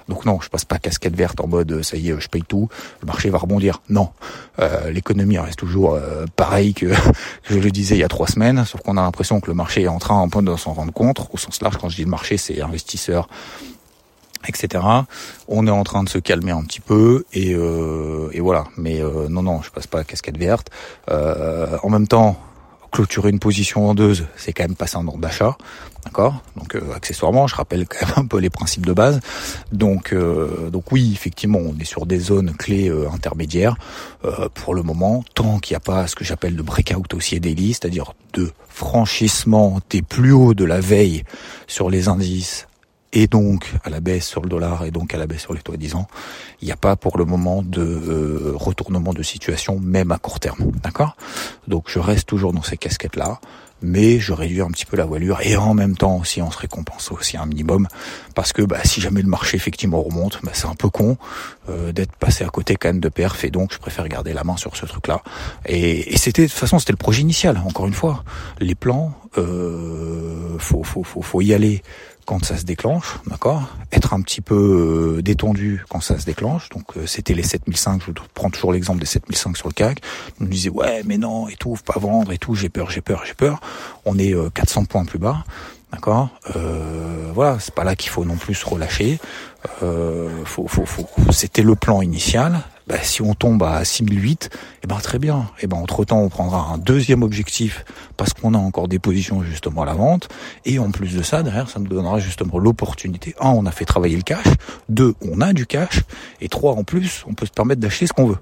Donc 0.09 0.25
non, 0.25 0.41
je 0.41 0.49
passe 0.49 0.65
pas 0.65 0.79
casquette 0.79 1.17
verte 1.17 1.41
en 1.41 1.47
mode 1.47 1.83
ça 1.83 1.97
y 1.97 2.11
est, 2.11 2.21
je 2.21 2.29
paye 2.29 2.43
tout, 2.43 2.69
le 3.01 3.07
marché 3.07 3.31
va 3.31 3.39
rebondir. 3.39 3.83
Non, 3.89 4.11
euh, 4.59 4.91
l'économie 4.91 5.39
reste 5.39 5.59
toujours 5.59 5.95
euh, 5.95 6.27
pareil 6.37 6.75
que, 6.75 6.93
je 7.49 7.59
le 7.59 7.71
disais 7.71 7.97
il 7.97 8.01
y 8.01 8.05
a 8.05 8.09
trois 8.09 8.27
semaines, 8.27 8.65
sauf 8.65 8.83
qu'on 8.83 8.97
a 8.97 9.03
l'impression 9.03 9.41
que 9.41 9.49
le 9.49 9.55
marché 9.55 9.83
est 9.83 9.89
en 9.89 9.99
train 9.99 10.21
un 10.21 10.29
peu 10.29 10.43
de 10.43 10.57
s'en 10.57 10.73
rendre 10.73 10.93
compte. 10.93 11.27
Au 11.33 11.39
sens 11.39 11.61
large, 11.63 11.77
quand 11.79 11.89
je 11.89 11.97
dis 11.97 12.05
le 12.05 12.11
marché, 12.11 12.37
c'est 12.37 12.61
investisseurs 12.61 13.29
etc. 14.49 14.85
On 15.49 15.67
est 15.67 15.71
en 15.71 15.85
train 15.85 16.05
de 16.05 16.09
se 16.09 16.19
calmer 16.19 16.53
un 16.53 16.63
petit 16.63 16.81
peu 16.81 17.25
et, 17.33 17.55
euh, 17.55 18.31
voilà. 18.41 18.65
Mais 18.77 19.01
euh, 19.01 19.29
non, 19.29 19.43
non, 19.43 19.63
je 19.63 19.71
passe 19.71 19.87
pas 19.87 19.99
la 19.99 20.05
casquette 20.05 20.39
verte. 20.39 20.71
Euh, 21.11 21.79
en 21.83 21.91
même 21.91 22.07
temps, 22.07 22.37
clôturer 22.93 23.31
une 23.31 23.41
position 23.41 23.83
vendeuse, 23.83 24.27
c'est 24.37 24.53
quand 24.53 24.65
même 24.65 24.77
passer 24.77 24.97
un 24.97 25.07
ordre 25.07 25.19
d'achat, 25.19 25.57
d'accord? 26.05 26.43
Donc 26.57 26.79
accessoirement, 26.95 27.47
je 27.47 27.55
rappelle 27.55 27.87
quand 27.87 28.07
même 28.07 28.15
un 28.25 28.27
peu 28.27 28.39
les 28.39 28.49
principes 28.49 28.87
de 28.87 28.93
base. 28.93 29.21
Donc, 29.73 30.15
donc 30.15 30.93
oui, 30.93 31.11
effectivement, 31.13 31.59
on 31.59 31.79
est 31.79 31.85
sur 31.85 32.07
des 32.07 32.19
zones 32.19 32.55
clés 32.55 32.91
intermédiaires 33.13 33.77
pour 34.55 34.75
le 34.75 34.83
moment, 34.83 35.25
tant 35.35 35.59
qu'il 35.59 35.75
n'y 35.75 35.79
a 35.79 35.81
pas 35.81 36.07
ce 36.07 36.15
que 36.15 36.25
j'appelle 36.25 36.57
de 36.57 36.63
breakout 36.63 37.13
haussier 37.13 37.39
daily, 37.39 37.75
c'est-à-dire 37.75 38.15
de 38.33 38.51
franchissement 38.69 39.81
des 39.91 40.03
plus 40.03 40.33
hauts 40.33 40.55
de 40.55 40.65
la 40.65 40.81
veille 40.81 41.25
sur 41.67 41.91
les 41.91 42.09
indices 42.09 42.67
et 43.13 43.27
donc 43.27 43.73
à 43.85 43.91
la 43.91 44.01
baisse 44.01 44.27
sur 44.27 44.43
le 44.43 44.49
dollar 44.49 44.85
et 44.85 44.91
donc 44.91 45.15
à 45.15 45.19
la 45.19 45.27
baisse 45.27 45.43
sur 45.43 45.55
les 45.55 45.61
taux 45.61 45.73
à 45.73 45.77
10 45.77 45.95
ans, 45.95 46.09
il 46.61 46.67
n'y 46.67 46.73
a 46.73 46.77
pas 46.77 46.97
pour 46.97 47.19
le 47.19 47.25
moment 47.25 47.63
de 47.63 47.83
euh, 47.83 48.53
retournement 48.55 49.13
de 49.13 49.23
situation, 49.23 49.79
même 49.81 50.13
à 50.13 50.19
court 50.19 50.41
terme. 50.41 50.71
D'accord? 50.83 51.17
Donc 51.69 51.85
je 51.89 51.99
reste 51.99 52.27
toujours 52.27 52.53
dans 52.53 52.63
ces 52.63 52.77
casquettes-là, 52.77 53.41
mais 53.83 54.19
je 54.19 54.33
réduis 54.33 54.61
un 54.61 54.69
petit 54.69 54.87
peu 54.87 54.97
la 54.97 55.05
voilure 55.05 55.41
et 55.43 55.57
en 55.57 55.75
même 55.75 55.97
temps 55.97 56.17
aussi 56.17 56.41
on 56.41 56.51
se 56.51 56.59
récompense 56.59 57.13
aussi 57.13 57.37
un 57.37 57.47
minimum, 57.47 57.89
parce 58.35 58.53
que 58.53 58.63
bah, 58.63 58.81
si 58.85 59.01
jamais 59.01 59.23
le 59.23 59.29
marché 59.29 59.57
effectivement 59.57 60.03
remonte, 60.03 60.41
bah, 60.43 60.53
c'est 60.55 60.67
un 60.67 60.75
peu 60.75 60.89
con 60.89 61.17
euh, 61.69 61.93
d'être 61.93 62.15
passé 62.17 62.45
à 62.45 62.49
côté 62.49 62.77
quand 62.77 62.99
de 62.99 63.09
perf, 63.09 63.45
et 63.45 63.51
donc 63.51 63.73
je 63.73 63.79
préfère 63.79 64.09
garder 64.09 64.33
la 64.33 64.45
main 64.45 64.57
sur 64.57 64.77
ce 64.77 64.87
truc-là. 64.87 65.23
Et, 65.67 66.13
et 66.15 66.17
c'était 66.17 66.43
de 66.43 66.49
toute 66.49 66.57
façon 66.57 66.79
c'était 66.79 66.93
le 66.93 66.97
projet 66.99 67.23
initial, 67.23 67.61
encore 67.67 67.87
une 67.87 67.95
fois. 67.95 68.25
Les 68.61 68.75
plans, 68.75 69.13
euh, 69.39 70.59
faut, 70.59 70.83
faut, 70.83 71.03
faut, 71.03 71.23
faut 71.23 71.41
y 71.41 71.53
aller 71.55 71.83
quand 72.27 72.45
ça 72.45 72.57
se 72.57 72.65
déclenche, 72.65 73.19
d'accord? 73.29 73.63
Être 73.93 74.13
un 74.13 74.21
petit 74.21 74.41
peu 74.41 75.17
euh, 75.19 75.23
détendu 75.23 75.85
quand 75.89 76.01
ça 76.01 76.19
se 76.19 76.25
déclenche. 76.27 76.69
Donc 76.71 76.97
euh, 76.97 77.07
c'était 77.07 77.35
les 77.35 77.45
7005, 77.45 78.03
je 78.07 78.13
prends 78.35 78.51
toujours 78.51 78.73
l'exemple 78.73 78.99
des 78.99 79.07
7005 79.07 79.57
sur 79.57 79.69
le 79.69 79.73
CAC. 79.73 80.01
On 80.41 80.45
me 80.45 80.51
disait 80.51 80.71
ouais 80.71 81.03
mais 81.05 81.19
non 81.19 81.49
et 81.49 81.55
tout, 81.55 81.77
faut 81.77 81.93
pas 81.93 82.01
vendre 82.01 82.33
et 82.33 82.39
tout, 82.39 82.55
j'ai 82.55 82.69
peur, 82.69 82.91
j'ai 82.91 83.01
peur, 83.01 83.23
j'ai 83.25 83.35
peur. 83.35 83.61
On 84.05 84.19
est 84.19 84.35
400 84.55 84.83
euh, 84.83 84.85
points 84.87 85.05
plus 85.05 85.21
bas. 85.21 85.45
D'accord? 85.93 86.29
Euh, 86.57 87.31
Voilà, 87.33 87.59
c'est 87.61 87.75
pas 87.75 87.85
là 87.85 87.95
qu'il 87.95 88.11
faut 88.11 88.25
non 88.25 88.37
plus 88.37 88.55
se 88.55 88.67
relâcher. 88.67 89.21
Euh, 89.83 90.29
faut, 90.45 90.67
faut, 90.67 90.85
faut, 90.85 91.07
C'était 91.31 91.63
le 91.63 91.75
plan 91.75 92.03
initial. 92.03 92.61
Bah, 92.87 92.99
si 93.03 93.21
on 93.21 93.35
tombe 93.35 93.65
à 93.65 93.85
6008, 93.85 94.51
eh 94.85 94.87
ben 94.87 94.97
très 94.97 95.19
bien. 95.19 95.51
Eh 95.61 95.67
ben 95.67 95.77
entre 95.77 96.05
temps, 96.05 96.21
on 96.21 96.29
prendra 96.29 96.73
un 96.73 96.79
deuxième 96.79 97.25
objectif 97.25 97.85
parce 98.17 98.33
qu'on 98.33 98.55
a 98.55 98.59
encore 98.59 98.87
des 98.87 99.01
positions 99.01 99.43
justement 99.43 99.83
à 99.83 99.87
la 99.87 99.95
vente. 99.95 100.29
Et 100.65 100.79
en 100.79 100.93
plus 100.93 101.17
de 101.17 101.23
ça, 101.23 101.43
derrière, 101.43 101.69
ça 101.69 101.81
nous 101.81 101.89
donnera 101.89 102.21
justement 102.21 102.59
l'opportunité. 102.59 103.35
Un, 103.41 103.51
on 103.51 103.67
a 103.67 103.73
fait 103.73 103.85
travailler 103.85 104.17
le 104.17 104.23
cash. 104.23 104.47
Deux, 104.89 105.15
on 105.21 105.41
a 105.41 105.53
du 105.53 105.67
cash. 105.67 106.03
Et 106.41 106.49
trois, 106.49 106.75
en 106.75 106.85
plus, 106.85 107.25
on 107.27 107.35
peut 107.35 107.47
se 107.47 107.51
permettre 107.51 107.81
d'acheter 107.81 108.07
ce 108.07 108.13
qu'on 108.13 108.27
veut. 108.27 108.39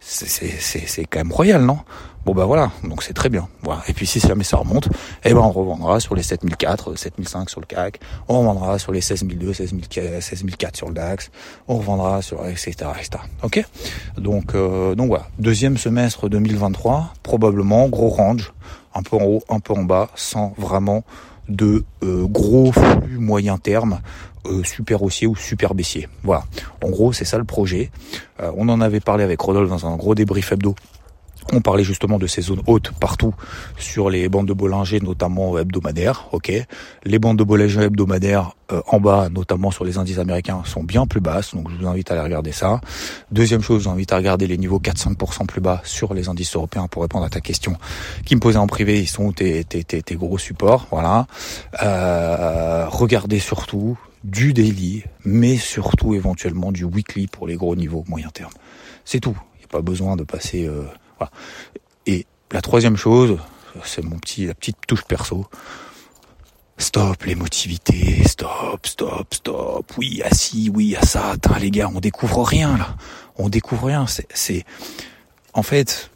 C'est 0.00 1.04
quand 1.06 1.20
même 1.20 1.32
royal, 1.32 1.64
non? 1.64 1.78
Bon 2.24 2.32
bah 2.32 2.46
voilà, 2.46 2.70
donc 2.82 3.02
c'est 3.02 3.12
très 3.12 3.28
bien. 3.28 3.48
Voilà. 3.62 3.82
Et 3.86 3.92
puis 3.92 4.06
si 4.06 4.18
jamais 4.18 4.44
ça 4.44 4.56
remonte, 4.56 4.88
eh 5.24 5.34
ben 5.34 5.40
on 5.40 5.50
revendra 5.50 6.00
sur 6.00 6.14
les 6.14 6.22
7004, 6.22 6.96
7005 6.96 7.50
sur 7.50 7.60
le 7.60 7.66
CAC, 7.66 8.00
on 8.28 8.38
revendra 8.40 8.78
sur 8.78 8.92
les 8.92 9.02
16002, 9.02 9.52
16004 9.52 10.76
sur 10.76 10.88
le 10.88 10.94
DAX, 10.94 11.30
on 11.68 11.76
revendra 11.76 12.22
sur 12.22 12.46
etc. 12.46 12.72
etc. 12.98 13.24
Ok? 13.42 13.64
Donc 14.16 14.54
euh, 14.54 14.94
donc 14.94 15.08
voilà, 15.08 15.26
deuxième 15.38 15.76
semestre 15.76 16.28
2023, 16.28 17.12
probablement 17.22 17.88
gros 17.88 18.08
range, 18.08 18.52
un 18.94 19.02
peu 19.02 19.16
en 19.16 19.24
haut, 19.24 19.42
un 19.50 19.60
peu 19.60 19.74
en 19.74 19.84
bas, 19.84 20.08
sans 20.14 20.54
vraiment 20.56 21.04
de 21.48 21.84
euh, 22.02 22.26
gros 22.26 22.72
flux 22.72 23.18
moyen 23.18 23.58
terme 23.58 24.00
euh, 24.46 24.62
super 24.62 25.02
haussier 25.02 25.26
ou 25.26 25.36
super 25.36 25.74
baissier. 25.74 26.08
Voilà. 26.22 26.44
En 26.82 26.90
gros, 26.90 27.12
c'est 27.12 27.24
ça 27.24 27.38
le 27.38 27.44
projet. 27.44 27.90
Euh, 28.40 28.50
on 28.56 28.68
en 28.68 28.80
avait 28.80 29.00
parlé 29.00 29.24
avec 29.24 29.40
Rodolphe 29.40 29.70
dans 29.70 29.86
un 29.86 29.96
gros 29.96 30.14
débrief 30.14 30.52
hebdo 30.52 30.74
on 31.52 31.60
parlait 31.60 31.84
justement 31.84 32.18
de 32.18 32.26
ces 32.26 32.42
zones 32.42 32.62
hautes 32.66 32.92
partout 33.00 33.34
sur 33.78 34.10
les 34.10 34.28
bandes 34.28 34.48
de 34.48 34.52
Bollinger, 34.52 35.00
notamment 35.00 35.58
hebdomadaires. 35.58 36.28
Ok, 36.32 36.52
les 37.04 37.18
bandes 37.18 37.38
de 37.38 37.44
Bollinger 37.44 37.82
hebdomadaires 37.82 38.52
euh, 38.72 38.80
en 38.86 38.98
bas, 38.98 39.28
notamment 39.28 39.70
sur 39.70 39.84
les 39.84 39.98
indices 39.98 40.18
américains, 40.18 40.62
sont 40.64 40.82
bien 40.82 41.06
plus 41.06 41.20
basses. 41.20 41.54
Donc 41.54 41.70
je 41.70 41.76
vous 41.76 41.86
invite 41.86 42.10
à 42.10 42.14
aller 42.14 42.22
regarder 42.22 42.52
ça. 42.52 42.80
Deuxième 43.30 43.62
chose, 43.62 43.82
je 43.82 43.88
vous 43.88 43.94
invite 43.94 44.12
à 44.12 44.16
regarder 44.16 44.46
les 44.46 44.56
niveaux 44.56 44.78
4-5% 44.78 45.46
plus 45.46 45.60
bas 45.60 45.80
sur 45.84 46.14
les 46.14 46.28
indices 46.28 46.56
européens 46.56 46.86
pour 46.88 47.02
répondre 47.02 47.24
à 47.24 47.30
ta 47.30 47.40
question 47.40 47.76
qui 48.24 48.34
me 48.36 48.40
posait 48.40 48.58
en 48.58 48.66
privé. 48.66 49.00
Ils 49.00 49.06
sont 49.06 49.32
tes, 49.32 49.64
tes, 49.64 49.84
tes, 49.84 50.02
tes 50.02 50.14
gros 50.16 50.38
supports. 50.38 50.86
Voilà. 50.90 51.26
Euh, 51.82 52.86
regardez 52.88 53.38
surtout 53.38 53.98
du 54.24 54.54
daily, 54.54 55.04
mais 55.24 55.56
surtout 55.56 56.14
éventuellement 56.14 56.72
du 56.72 56.84
weekly 56.84 57.26
pour 57.26 57.46
les 57.46 57.56
gros 57.56 57.76
niveaux 57.76 58.04
moyen 58.08 58.30
terme. 58.30 58.52
C'est 59.04 59.20
tout. 59.20 59.36
Il 59.56 59.58
n'y 59.58 59.64
a 59.64 59.68
pas 59.68 59.82
besoin 59.82 60.16
de 60.16 60.24
passer. 60.24 60.66
Euh, 60.66 60.84
Et 62.06 62.26
la 62.52 62.60
troisième 62.60 62.96
chose, 62.96 63.38
c'est 63.84 64.02
mon 64.02 64.18
petit, 64.18 64.46
la 64.46 64.54
petite 64.54 64.78
touche 64.86 65.04
perso. 65.04 65.46
Stop 66.76 67.22
l'émotivité, 67.24 68.24
stop, 68.26 68.86
stop, 68.86 69.32
stop. 69.32 69.92
Oui, 69.96 70.22
ah 70.24 70.34
si, 70.34 70.70
oui, 70.74 70.96
à 70.96 71.02
ça. 71.02 71.34
Les 71.60 71.70
gars, 71.70 71.88
on 71.94 72.00
découvre 72.00 72.42
rien 72.42 72.76
là. 72.76 72.96
On 73.36 73.48
découvre 73.48 73.86
rien. 73.86 74.06
C'est, 74.06 74.26
c'est, 74.34 74.64
en 75.52 75.62
fait, 75.62 76.10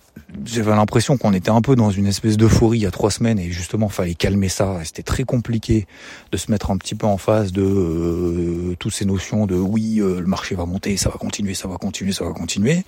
j'avais 0.44 0.70
l'impression 0.72 1.16
qu'on 1.16 1.32
était 1.32 1.50
un 1.50 1.60
peu 1.60 1.76
dans 1.76 1.90
une 1.90 2.06
espèce 2.06 2.36
d'euphorie 2.36 2.78
il 2.78 2.82
y 2.82 2.86
a 2.86 2.90
trois 2.90 3.10
semaines 3.10 3.38
et 3.38 3.50
justement 3.50 3.88
fallait 3.88 4.14
calmer 4.14 4.48
ça. 4.48 4.78
C'était 4.84 5.02
très 5.02 5.24
compliqué 5.24 5.86
de 6.32 6.36
se 6.36 6.50
mettre 6.50 6.70
un 6.70 6.76
petit 6.76 6.94
peu 6.94 7.06
en 7.06 7.18
face 7.18 7.52
de 7.52 7.62
euh, 7.62 8.76
toutes 8.78 8.92
ces 8.92 9.04
notions 9.04 9.46
de 9.46 9.54
oui 9.56 10.00
euh, 10.00 10.20
le 10.20 10.26
marché 10.26 10.54
va 10.54 10.66
monter, 10.66 10.96
ça 10.96 11.10
va 11.10 11.16
continuer, 11.16 11.54
ça 11.54 11.68
va 11.68 11.76
continuer, 11.76 12.12
ça 12.12 12.24
va 12.24 12.32
continuer. 12.32 12.84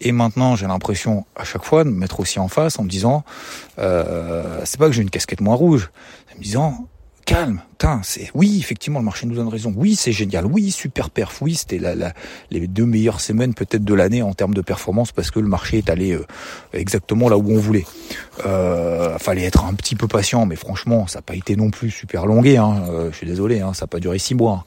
Et 0.00 0.12
maintenant 0.12 0.56
j'ai 0.56 0.66
l'impression 0.66 1.26
à 1.36 1.44
chaque 1.44 1.64
fois 1.64 1.84
de 1.84 1.90
me 1.90 1.96
mettre 1.96 2.20
aussi 2.20 2.38
en 2.38 2.48
face 2.48 2.78
en 2.78 2.84
me 2.84 2.88
disant 2.88 3.24
euh, 3.78 4.60
c'est 4.64 4.78
pas 4.78 4.86
que 4.86 4.92
j'ai 4.92 5.02
une 5.02 5.10
casquette 5.10 5.40
moins 5.40 5.54
rouge, 5.54 5.90
en 6.34 6.38
me 6.38 6.42
disant 6.42 6.88
calme, 7.30 7.62
c'est 8.02 8.28
oui, 8.34 8.58
effectivement, 8.58 8.98
le 8.98 9.04
marché 9.04 9.24
nous 9.24 9.36
donne 9.36 9.48
raison. 9.48 9.72
Oui, 9.76 9.94
c'est 9.94 10.10
génial. 10.10 10.46
Oui, 10.46 10.72
super 10.72 11.10
perf. 11.10 11.40
Oui, 11.40 11.54
c'était 11.54 11.78
la, 11.78 12.12
les 12.50 12.66
deux 12.66 12.84
meilleures 12.84 13.20
semaines 13.20 13.54
peut-être 13.54 13.84
de 13.84 13.94
l'année 13.94 14.20
en 14.20 14.34
termes 14.34 14.52
de 14.52 14.60
performance 14.60 15.12
parce 15.12 15.30
que 15.30 15.38
le 15.38 15.46
marché 15.46 15.78
est 15.78 15.90
allé 15.90 16.12
euh, 16.12 16.26
exactement 16.72 17.28
là 17.28 17.38
où 17.38 17.48
on 17.48 17.58
voulait. 17.58 17.86
Euh, 18.46 19.18
fallait 19.18 19.44
être 19.44 19.64
un 19.64 19.74
petit 19.74 19.96
peu 19.96 20.08
patient, 20.08 20.46
mais 20.46 20.56
franchement, 20.56 21.06
ça 21.06 21.18
n'a 21.18 21.22
pas 21.22 21.34
été 21.34 21.56
non 21.56 21.70
plus 21.70 21.90
super 21.90 22.26
longué. 22.26 22.56
Hein. 22.56 22.82
Euh, 22.88 23.10
je 23.10 23.16
suis 23.16 23.26
désolé, 23.26 23.60
hein, 23.60 23.74
ça 23.74 23.84
n'a 23.84 23.88
pas 23.88 24.00
duré 24.00 24.18
six 24.18 24.34
mois. 24.34 24.64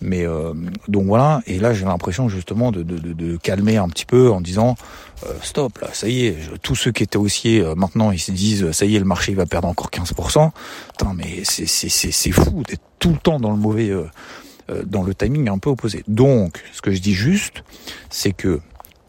Mais 0.00 0.26
euh, 0.26 0.52
donc 0.88 1.06
voilà. 1.06 1.40
Et 1.46 1.58
là, 1.58 1.72
j'ai 1.72 1.84
l'impression 1.84 2.28
justement 2.28 2.72
de, 2.72 2.82
de, 2.82 2.98
de, 2.98 3.12
de, 3.12 3.36
calmer 3.36 3.76
un 3.76 3.88
petit 3.88 4.06
peu 4.06 4.30
en 4.30 4.40
disant 4.40 4.74
stop 5.42 5.78
là, 5.78 5.88
ça 5.92 6.06
y 6.08 6.26
est. 6.26 6.36
tous 6.62 6.74
ceux 6.74 6.92
qui 6.92 7.02
étaient 7.02 7.16
haussiers 7.16 7.64
maintenant, 7.76 8.10
ils 8.10 8.18
se 8.18 8.30
disent 8.30 8.72
ça 8.72 8.84
y 8.84 8.96
est, 8.96 8.98
le 8.98 9.06
marché 9.06 9.32
va 9.34 9.46
perdre 9.46 9.68
encore 9.68 9.88
15%. 9.90 10.50
Putain, 10.90 11.14
mais 11.14 11.44
c'est 11.44 11.66
c'est 11.66 12.30
fou 12.30 12.62
d'être 12.68 12.82
tout 13.04 13.10
le 13.10 13.18
temps 13.18 13.38
dans 13.38 13.50
le 13.50 13.58
mauvais, 13.58 13.90
euh, 13.90 14.04
euh, 14.70 14.82
dans 14.86 15.02
le 15.02 15.14
timing 15.14 15.50
un 15.50 15.58
peu 15.58 15.68
opposé. 15.68 16.02
Donc, 16.08 16.62
ce 16.72 16.80
que 16.80 16.90
je 16.90 17.00
dis 17.00 17.12
juste, 17.12 17.62
c'est 18.08 18.32
que 18.32 18.60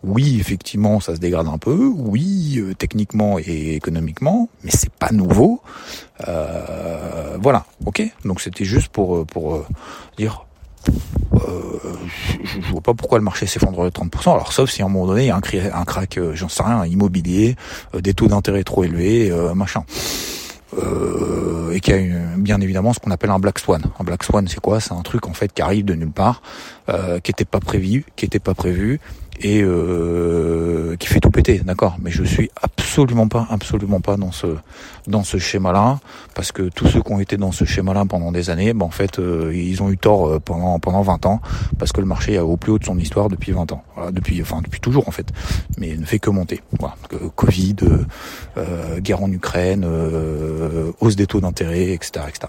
oui, 0.05 0.37
effectivement, 0.39 0.99
ça 0.99 1.15
se 1.15 1.19
dégrade 1.19 1.47
un 1.47 1.57
peu. 1.57 1.91
Oui, 1.95 2.55
euh, 2.57 2.73
techniquement 2.73 3.39
et 3.39 3.75
économiquement, 3.75 4.49
mais 4.63 4.71
c'est 4.71 4.91
pas 4.91 5.11
nouveau. 5.11 5.61
voilà, 6.19 7.65
ok. 7.85 8.03
Donc 8.23 8.41
c'était 8.41 8.65
juste 8.65 8.89
pour 8.89 9.25
pour 9.25 9.65
dire. 10.17 10.45
je, 11.33 12.71
vois 12.71 12.81
pas 12.81 12.93
pourquoi 12.93 13.17
le 13.17 13.23
marché 13.23 13.45
s'effondrerait 13.45 13.89
de 13.89 13.95
30%. 13.95 14.31
Alors 14.33 14.53
sauf 14.53 14.69
si 14.69 14.81
à 14.81 14.85
un 14.85 14.89
moment 14.89 15.07
donné 15.07 15.23
il 15.23 15.27
y 15.27 15.31
a 15.31 15.35
un, 15.35 15.41
un 15.73 15.85
crack, 15.85 16.19
j'en 16.33 16.49
sais 16.49 16.63
rien, 16.63 16.85
immobilier, 16.85 17.55
des 17.93 18.13
taux 18.13 18.27
d'intérêt 18.27 18.63
trop 18.63 18.83
élevés, 18.83 19.31
machin 19.53 19.83
euh, 20.77 21.71
et 21.71 21.79
qui 21.79 21.91
a 21.93 21.97
bien 22.37 22.59
évidemment 22.61 22.93
ce 22.93 22.99
qu'on 22.99 23.11
appelle 23.11 23.29
un 23.29 23.39
black 23.39 23.59
swan. 23.59 23.81
Un 23.99 24.03
black 24.03 24.23
swan, 24.23 24.47
c'est 24.47 24.59
quoi? 24.59 24.79
C'est 24.79 24.93
un 24.93 25.01
truc 25.01 25.27
en 25.27 25.33
fait 25.33 25.53
qui 25.53 25.61
arrive 25.61 25.85
de 25.85 25.93
nulle 25.93 26.11
part, 26.11 26.41
euh, 26.89 27.19
qui 27.19 27.31
était 27.31 27.45
pas 27.45 27.59
prévu, 27.59 28.05
qui 28.15 28.25
était 28.25 28.39
pas 28.39 28.53
prévu, 28.53 28.99
et 29.39 29.61
euh, 29.61 30.95
qui 30.97 31.07
fait 31.07 31.19
tout 31.19 31.29
péter, 31.29 31.59
d'accord. 31.59 31.97
Mais 32.01 32.11
je 32.11 32.23
suis 32.23 32.49
absolument 32.61 33.27
pas, 33.27 33.47
absolument 33.49 33.99
pas 33.99 34.17
dans 34.17 34.31
ce 34.31 34.47
dans 35.07 35.23
ce 35.23 35.37
schéma-là, 35.37 35.99
parce 36.33 36.51
que 36.51 36.63
tous 36.63 36.87
ceux 36.87 37.01
qui 37.01 37.11
ont 37.11 37.19
été 37.19 37.37
dans 37.37 37.51
ce 37.51 37.65
schéma-là 37.65 38.05
pendant 38.05 38.31
des 38.31 38.49
années, 38.49 38.73
ben 38.73 38.85
en 38.85 38.91
fait, 38.91 39.19
euh, 39.19 39.51
ils 39.53 39.83
ont 39.83 39.91
eu 39.91 39.97
tort 39.97 40.27
euh, 40.27 40.39
pendant 40.39 40.79
pendant 40.79 41.01
20 41.01 41.25
ans, 41.25 41.41
parce 41.77 41.91
que 41.91 42.01
le 42.01 42.07
marché 42.07 42.33
est 42.33 42.39
au 42.39 42.57
plus 42.57 42.71
haut 42.71 42.79
de 42.79 42.85
son 42.85 42.97
histoire 42.97 43.29
depuis 43.29 43.51
20 43.51 43.71
ans, 43.71 43.83
voilà, 43.95 44.11
depuis 44.11 44.41
enfin 44.41 44.61
depuis 44.63 44.79
toujours 44.79 45.07
en 45.07 45.11
fait, 45.11 45.27
mais 45.77 45.95
ne 45.95 46.05
fait 46.05 46.19
que 46.19 46.29
monter. 46.29 46.61
Voilà, 46.79 46.95
Covid, 47.35 47.75
euh, 48.57 48.99
guerre 48.99 49.21
en 49.21 49.31
Ukraine, 49.31 49.85
hausse 50.99 51.15
des 51.15 51.27
taux 51.27 51.41
d'intérêt, 51.41 51.91
etc., 51.91 52.25
etc. 52.27 52.47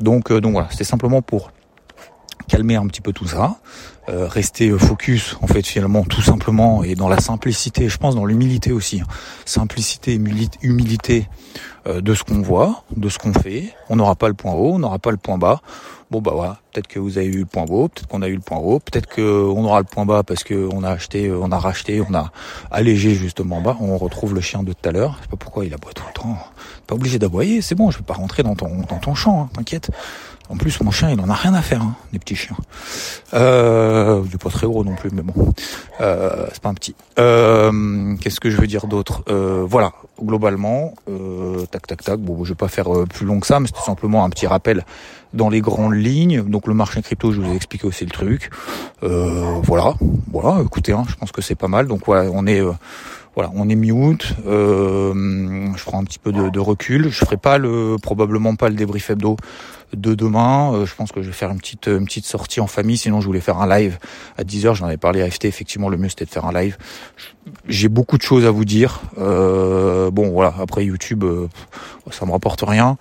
Donc 0.00 0.32
donc 0.32 0.52
voilà, 0.52 0.68
c'était 0.70 0.84
simplement 0.84 1.22
pour 1.22 1.50
calmer 2.48 2.76
un 2.76 2.86
petit 2.86 3.00
peu 3.00 3.12
tout 3.12 3.26
ça, 3.26 3.58
euh, 4.08 4.26
rester 4.26 4.70
focus 4.70 5.36
en 5.42 5.46
fait 5.46 5.66
finalement 5.66 6.02
tout 6.02 6.22
simplement 6.22 6.82
et 6.82 6.94
dans 6.94 7.08
la 7.08 7.20
simplicité, 7.20 7.88
je 7.88 7.98
pense 7.98 8.14
dans 8.14 8.24
l'humilité 8.24 8.72
aussi, 8.72 9.00
hein. 9.00 9.06
simplicité 9.44 10.14
humilité 10.62 11.28
euh, 11.86 12.00
de 12.00 12.14
ce 12.14 12.24
qu'on 12.24 12.42
voit, 12.42 12.84
de 12.96 13.08
ce 13.08 13.18
qu'on 13.18 13.32
fait. 13.32 13.72
On 13.88 13.96
n'aura 13.96 14.14
pas 14.14 14.28
le 14.28 14.34
point 14.34 14.52
haut, 14.52 14.72
on 14.74 14.78
n'aura 14.78 14.98
pas 14.98 15.10
le 15.10 15.16
point 15.16 15.38
bas. 15.38 15.60
Bon 16.10 16.20
bah 16.20 16.32
voilà, 16.34 16.58
peut-être 16.72 16.86
que 16.86 16.98
vous 16.98 17.18
avez 17.18 17.26
eu 17.26 17.40
le 17.40 17.44
point 17.44 17.64
haut, 17.68 17.88
peut-être 17.88 18.08
qu'on 18.08 18.22
a 18.22 18.28
eu 18.28 18.34
le 18.34 18.40
point 18.40 18.58
haut, 18.58 18.80
peut-être 18.80 19.14
qu'on 19.14 19.64
aura 19.64 19.80
le 19.80 19.84
point 19.84 20.06
bas 20.06 20.22
parce 20.22 20.42
que 20.42 20.68
on 20.72 20.82
a 20.82 20.90
acheté, 20.90 21.30
on 21.30 21.52
a 21.52 21.58
racheté, 21.58 22.00
on 22.00 22.14
a 22.14 22.32
allégé 22.70 23.14
justement 23.14 23.60
bas. 23.60 23.76
On 23.80 23.96
retrouve 23.98 24.34
le 24.34 24.40
chien 24.40 24.62
de 24.62 24.72
tout 24.72 24.88
à 24.88 24.92
l'heure. 24.92 25.16
Je 25.18 25.24
sais 25.24 25.28
pas 25.28 25.36
pourquoi 25.36 25.66
il 25.66 25.74
aboie 25.74 25.92
tout 25.92 26.04
le 26.06 26.14
temps. 26.14 26.38
Pas 26.86 26.94
obligé 26.94 27.18
d'aboyer, 27.18 27.60
c'est 27.60 27.74
bon, 27.74 27.90
je 27.90 27.98
vais 27.98 28.04
pas 28.04 28.14
rentrer 28.14 28.42
dans 28.42 28.54
ton 28.54 28.78
dans 28.88 28.98
ton 28.98 29.14
champ, 29.14 29.42
hein, 29.42 29.50
t'inquiète. 29.54 29.90
En 30.50 30.56
plus, 30.56 30.80
mon 30.80 30.90
chien, 30.90 31.10
il 31.10 31.20
en 31.20 31.28
a 31.28 31.34
rien 31.34 31.52
à 31.52 31.60
faire, 31.60 31.82
hein, 31.82 31.94
des 32.12 32.18
petits 32.18 32.34
chiens. 32.34 32.56
Euh, 33.34 34.22
il 34.30 34.38
pas 34.38 34.48
très 34.48 34.66
gros 34.66 34.82
non 34.82 34.94
plus, 34.94 35.10
mais 35.12 35.22
bon, 35.22 35.52
euh, 36.00 36.46
c'est 36.52 36.62
pas 36.62 36.70
un 36.70 36.74
petit. 36.74 36.94
Euh, 37.18 38.16
Qu'est-ce 38.20 38.40
que 38.40 38.48
je 38.48 38.56
veux 38.56 38.66
dire 38.66 38.86
d'autre? 38.86 39.22
Euh, 39.28 39.66
Voilà, 39.68 39.92
globalement, 40.22 40.94
euh, 41.10 41.66
tac, 41.66 41.86
tac, 41.86 42.02
tac. 42.02 42.18
Bon, 42.20 42.44
je 42.44 42.50
vais 42.50 42.56
pas 42.56 42.68
faire 42.68 42.88
plus 43.12 43.26
long 43.26 43.40
que 43.40 43.46
ça, 43.46 43.60
mais 43.60 43.66
c'était 43.66 43.82
simplement 43.84 44.24
un 44.24 44.30
petit 44.30 44.46
rappel 44.46 44.86
dans 45.34 45.50
les 45.50 45.60
grandes 45.60 45.94
lignes. 45.94 46.42
Donc 46.42 46.66
le 46.66 46.74
marché 46.74 47.02
crypto, 47.02 47.30
je 47.30 47.42
vous 47.42 47.52
ai 47.52 47.54
expliqué 47.54 47.86
aussi 47.86 48.04
le 48.06 48.10
truc. 48.10 48.50
voilà, 49.02 49.94
voilà. 50.32 50.62
Écoutez, 50.64 50.92
hein, 50.92 51.04
je 51.08 51.14
pense 51.16 51.30
que 51.30 51.42
c'est 51.42 51.56
pas 51.56 51.68
mal. 51.68 51.86
Donc 51.88 52.02
voilà, 52.06 52.30
on 52.32 52.46
est 52.46 52.62
voilà, 53.38 53.52
on 53.54 53.68
est. 53.68 53.76
Euh, 54.48 55.72
je 55.76 55.84
prends 55.84 56.00
un 56.00 56.04
petit 56.04 56.18
peu 56.18 56.32
de, 56.32 56.48
de, 56.48 56.58
recul. 56.58 57.08
Je 57.08 57.18
ferai 57.24 57.36
pas 57.36 57.56
le 57.56 57.96
probablement 58.02 58.56
pas 58.56 58.68
le 58.68 58.74
débrief 58.74 59.10
hebdo 59.10 59.36
de 59.94 60.14
demain. 60.14 60.72
Euh, 60.72 60.86
je 60.86 60.94
pense 60.94 61.12
que 61.12 61.22
je 61.22 61.28
vais 61.28 61.32
faire 61.32 61.50
une 61.50 61.58
petite 61.58 61.86
une 61.86 62.04
petite 62.04 62.26
sortie 62.26 62.60
en 62.60 62.66
famille. 62.66 62.96
Sinon, 62.96 63.20
je 63.20 63.26
voulais 63.26 63.40
faire 63.40 63.58
un 63.58 63.68
live 63.68 63.98
à 64.36 64.44
10h. 64.44 64.74
J'en 64.74 64.86
avais 64.86 64.96
parlé 64.96 65.22
à 65.22 65.30
FT. 65.30 65.46
Effectivement, 65.46 65.88
le 65.88 65.96
mieux 65.96 66.08
c'était 66.08 66.24
de 66.24 66.30
faire 66.30 66.46
un 66.46 66.52
live. 66.52 66.76
J'ai 67.68 67.88
beaucoup 67.88 68.16
de 68.16 68.22
choses 68.22 68.44
à 68.44 68.50
vous 68.50 68.64
dire. 68.64 69.00
Euh, 69.18 70.10
bon, 70.10 70.30
voilà. 70.30 70.54
Après 70.60 70.84
YouTube, 70.84 71.24
euh, 71.24 71.48
ça 72.10 72.26
me 72.26 72.32
rapporte 72.32 72.62
rien. 72.62 72.96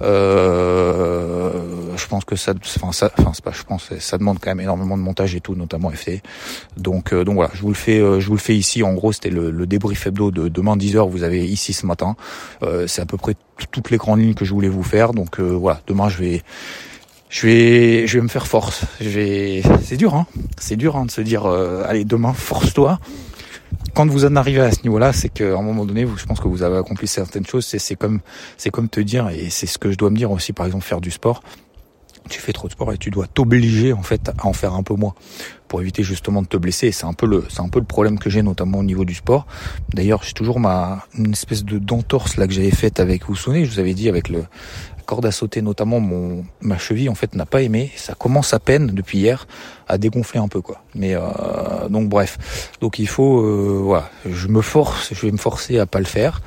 Euh, 0.00 1.52
je 1.96 2.06
pense 2.06 2.24
que 2.24 2.36
ça, 2.36 2.54
enfin 2.76 2.92
ça, 2.92 3.10
enfin 3.18 3.32
c'est 3.34 3.44
pas, 3.44 3.52
je 3.52 3.62
pense, 3.62 3.90
ça 3.98 4.18
demande 4.18 4.38
quand 4.40 4.50
même 4.50 4.60
énormément 4.60 4.96
de 4.96 5.02
montage 5.02 5.34
et 5.34 5.40
tout, 5.40 5.54
notamment 5.54 5.90
FT. 5.90 6.22
Donc, 6.76 7.14
donc 7.14 7.34
voilà. 7.34 7.50
Je 7.54 7.62
vous 7.62 7.68
le 7.68 7.74
fais, 7.74 7.98
je 7.98 8.26
vous 8.26 8.34
le 8.34 8.40
fais 8.40 8.56
ici. 8.56 8.82
En 8.82 8.94
gros, 8.94 9.12
c'était 9.12 9.30
le, 9.30 9.50
le 9.50 9.66
débrief 9.66 10.06
hebdo 10.06 10.30
de 10.30 10.48
demain 10.48 10.76
10h. 10.76 11.08
Vous 11.08 11.22
avez 11.22 11.46
ici 11.46 11.72
ce 11.72 11.86
matin. 11.86 12.16
c'est 12.86 13.02
à 13.02 13.06
peu 13.06 13.16
près 13.16 13.34
toutes 13.70 13.90
les 13.90 13.96
grandes 13.96 14.20
lignes 14.20 14.34
que 14.34 14.44
je 14.44 14.52
voulais 14.52 14.68
vous 14.68 14.82
faire. 14.82 15.12
Donc 15.12 15.40
voilà. 15.40 15.80
Demain, 15.86 16.08
je 16.08 16.18
vais 16.18 16.42
je 17.32 17.46
vais, 17.46 18.06
je 18.06 18.18
vais 18.18 18.22
me 18.22 18.28
faire 18.28 18.46
force. 18.46 18.84
C'est 19.00 19.96
dur, 19.96 20.14
hein. 20.14 20.26
C'est 20.60 20.76
dur 20.76 20.96
hein, 20.96 21.06
de 21.06 21.10
se 21.10 21.22
dire, 21.22 21.46
euh, 21.46 21.82
allez, 21.86 22.04
demain, 22.04 22.34
force-toi. 22.34 23.00
Quand 23.94 24.06
vous 24.06 24.26
en 24.26 24.36
arrivez 24.36 24.60
à 24.60 24.70
ce 24.70 24.82
niveau-là, 24.82 25.14
c'est 25.14 25.30
qu'à 25.30 25.56
un 25.56 25.62
moment 25.62 25.86
donné, 25.86 26.04
vous, 26.04 26.18
je 26.18 26.26
pense 26.26 26.40
que 26.40 26.48
vous 26.48 26.62
avez 26.62 26.76
accompli 26.76 27.08
certaines 27.08 27.46
choses. 27.46 27.64
C'est 27.64 27.94
comme, 27.96 28.20
c'est 28.58 28.68
comme 28.70 28.90
te 28.90 29.00
dire, 29.00 29.30
et 29.30 29.48
c'est 29.48 29.66
ce 29.66 29.78
que 29.78 29.90
je 29.90 29.96
dois 29.96 30.10
me 30.10 30.16
dire 30.16 30.30
aussi, 30.30 30.52
par 30.52 30.66
exemple, 30.66 30.84
faire 30.84 31.00
du 31.00 31.10
sport. 31.10 31.42
Tu 32.28 32.38
fais 32.38 32.52
trop 32.52 32.68
de 32.68 32.72
sport 32.72 32.92
et 32.92 32.98
tu 32.98 33.10
dois 33.10 33.26
t'obliger 33.26 33.94
en 33.94 34.02
fait 34.02 34.28
à 34.28 34.46
en 34.46 34.52
faire 34.52 34.74
un 34.74 34.82
peu 34.82 34.94
moins 34.94 35.14
pour 35.72 35.80
éviter 35.80 36.02
justement 36.02 36.42
de 36.42 36.46
te 36.46 36.58
blesser. 36.58 36.92
C'est 36.92 37.06
un 37.06 37.14
peu 37.14 37.24
le, 37.24 37.46
c'est 37.48 37.62
un 37.62 37.68
peu 37.70 37.78
le 37.78 37.86
problème 37.86 38.18
que 38.18 38.28
j'ai 38.28 38.42
notamment 38.42 38.80
au 38.80 38.82
niveau 38.82 39.06
du 39.06 39.14
sport. 39.14 39.46
D'ailleurs, 39.94 40.22
j'ai 40.22 40.34
toujours 40.34 40.60
ma 40.60 41.06
une 41.16 41.32
espèce 41.32 41.64
de 41.64 41.78
d'entorse 41.78 42.36
là 42.36 42.46
que 42.46 42.52
j'avais 42.52 42.70
faite 42.70 43.00
avec 43.00 43.24
vous 43.24 43.34
souvenez, 43.34 43.64
je 43.64 43.70
vous 43.70 43.78
avais 43.78 43.94
dit 43.94 44.10
avec 44.10 44.28
le 44.28 44.44
corde 45.02 45.26
à 45.26 45.32
sauter 45.32 45.62
notamment 45.62 46.00
mon 46.00 46.44
ma 46.60 46.78
cheville 46.78 47.08
en 47.08 47.14
fait 47.14 47.34
n'a 47.34 47.46
pas 47.46 47.62
aimé. 47.62 47.90
Ça 47.96 48.14
commence 48.14 48.54
à 48.54 48.58
peine 48.58 48.88
depuis 48.88 49.18
hier 49.18 49.46
à 49.88 49.98
dégonfler 49.98 50.40
un 50.40 50.48
peu 50.48 50.60
quoi. 50.60 50.82
Mais 50.94 51.14
euh, 51.14 51.88
donc 51.90 52.08
bref. 52.08 52.70
Donc 52.80 52.98
il 52.98 53.08
faut 53.08 53.40
euh, 53.40 53.80
voilà. 53.82 54.10
Je 54.24 54.48
me 54.48 54.62
force 54.62 55.12
je 55.12 55.26
vais 55.26 55.32
me 55.32 55.36
forcer 55.36 55.78
à 55.78 55.86
pas 55.86 55.98
le 55.98 56.04
faire 56.04 56.40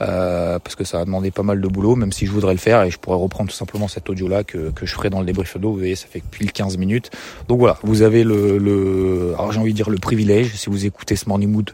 euh, 0.00 0.58
parce 0.58 0.74
que 0.74 0.84
ça 0.84 1.00
a 1.00 1.04
demandé 1.04 1.30
pas 1.30 1.42
mal 1.42 1.60
de 1.60 1.68
boulot 1.68 1.94
même 1.94 2.12
si 2.12 2.26
je 2.26 2.32
voudrais 2.32 2.54
le 2.54 2.58
faire 2.58 2.82
et 2.82 2.90
je 2.90 2.98
pourrais 2.98 3.16
reprendre 3.16 3.50
tout 3.50 3.56
simplement 3.56 3.88
cet 3.88 4.08
audio 4.10 4.28
là 4.28 4.44
que, 4.44 4.70
que 4.70 4.86
je 4.86 4.94
ferai 4.94 5.10
dans 5.10 5.20
le 5.20 5.26
débrief 5.26 5.56
d'eau. 5.58 5.70
Vous 5.72 5.78
voyez 5.78 5.96
ça 5.96 6.06
fait 6.08 6.22
pile 6.30 6.52
15 6.52 6.76
minutes. 6.78 7.10
Donc 7.48 7.60
voilà. 7.60 7.78
Vous 7.82 8.02
avez 8.02 8.24
le, 8.24 8.58
le 8.58 9.34
alors 9.34 9.52
j'ai 9.52 9.60
envie 9.60 9.72
de 9.72 9.76
dire 9.76 9.90
le 9.90 9.98
privilège. 9.98 10.54
Si 10.54 10.70
vous 10.70 10.86
écoutez 10.86 11.16
ce 11.16 11.28
morning 11.28 11.50
mood 11.50 11.70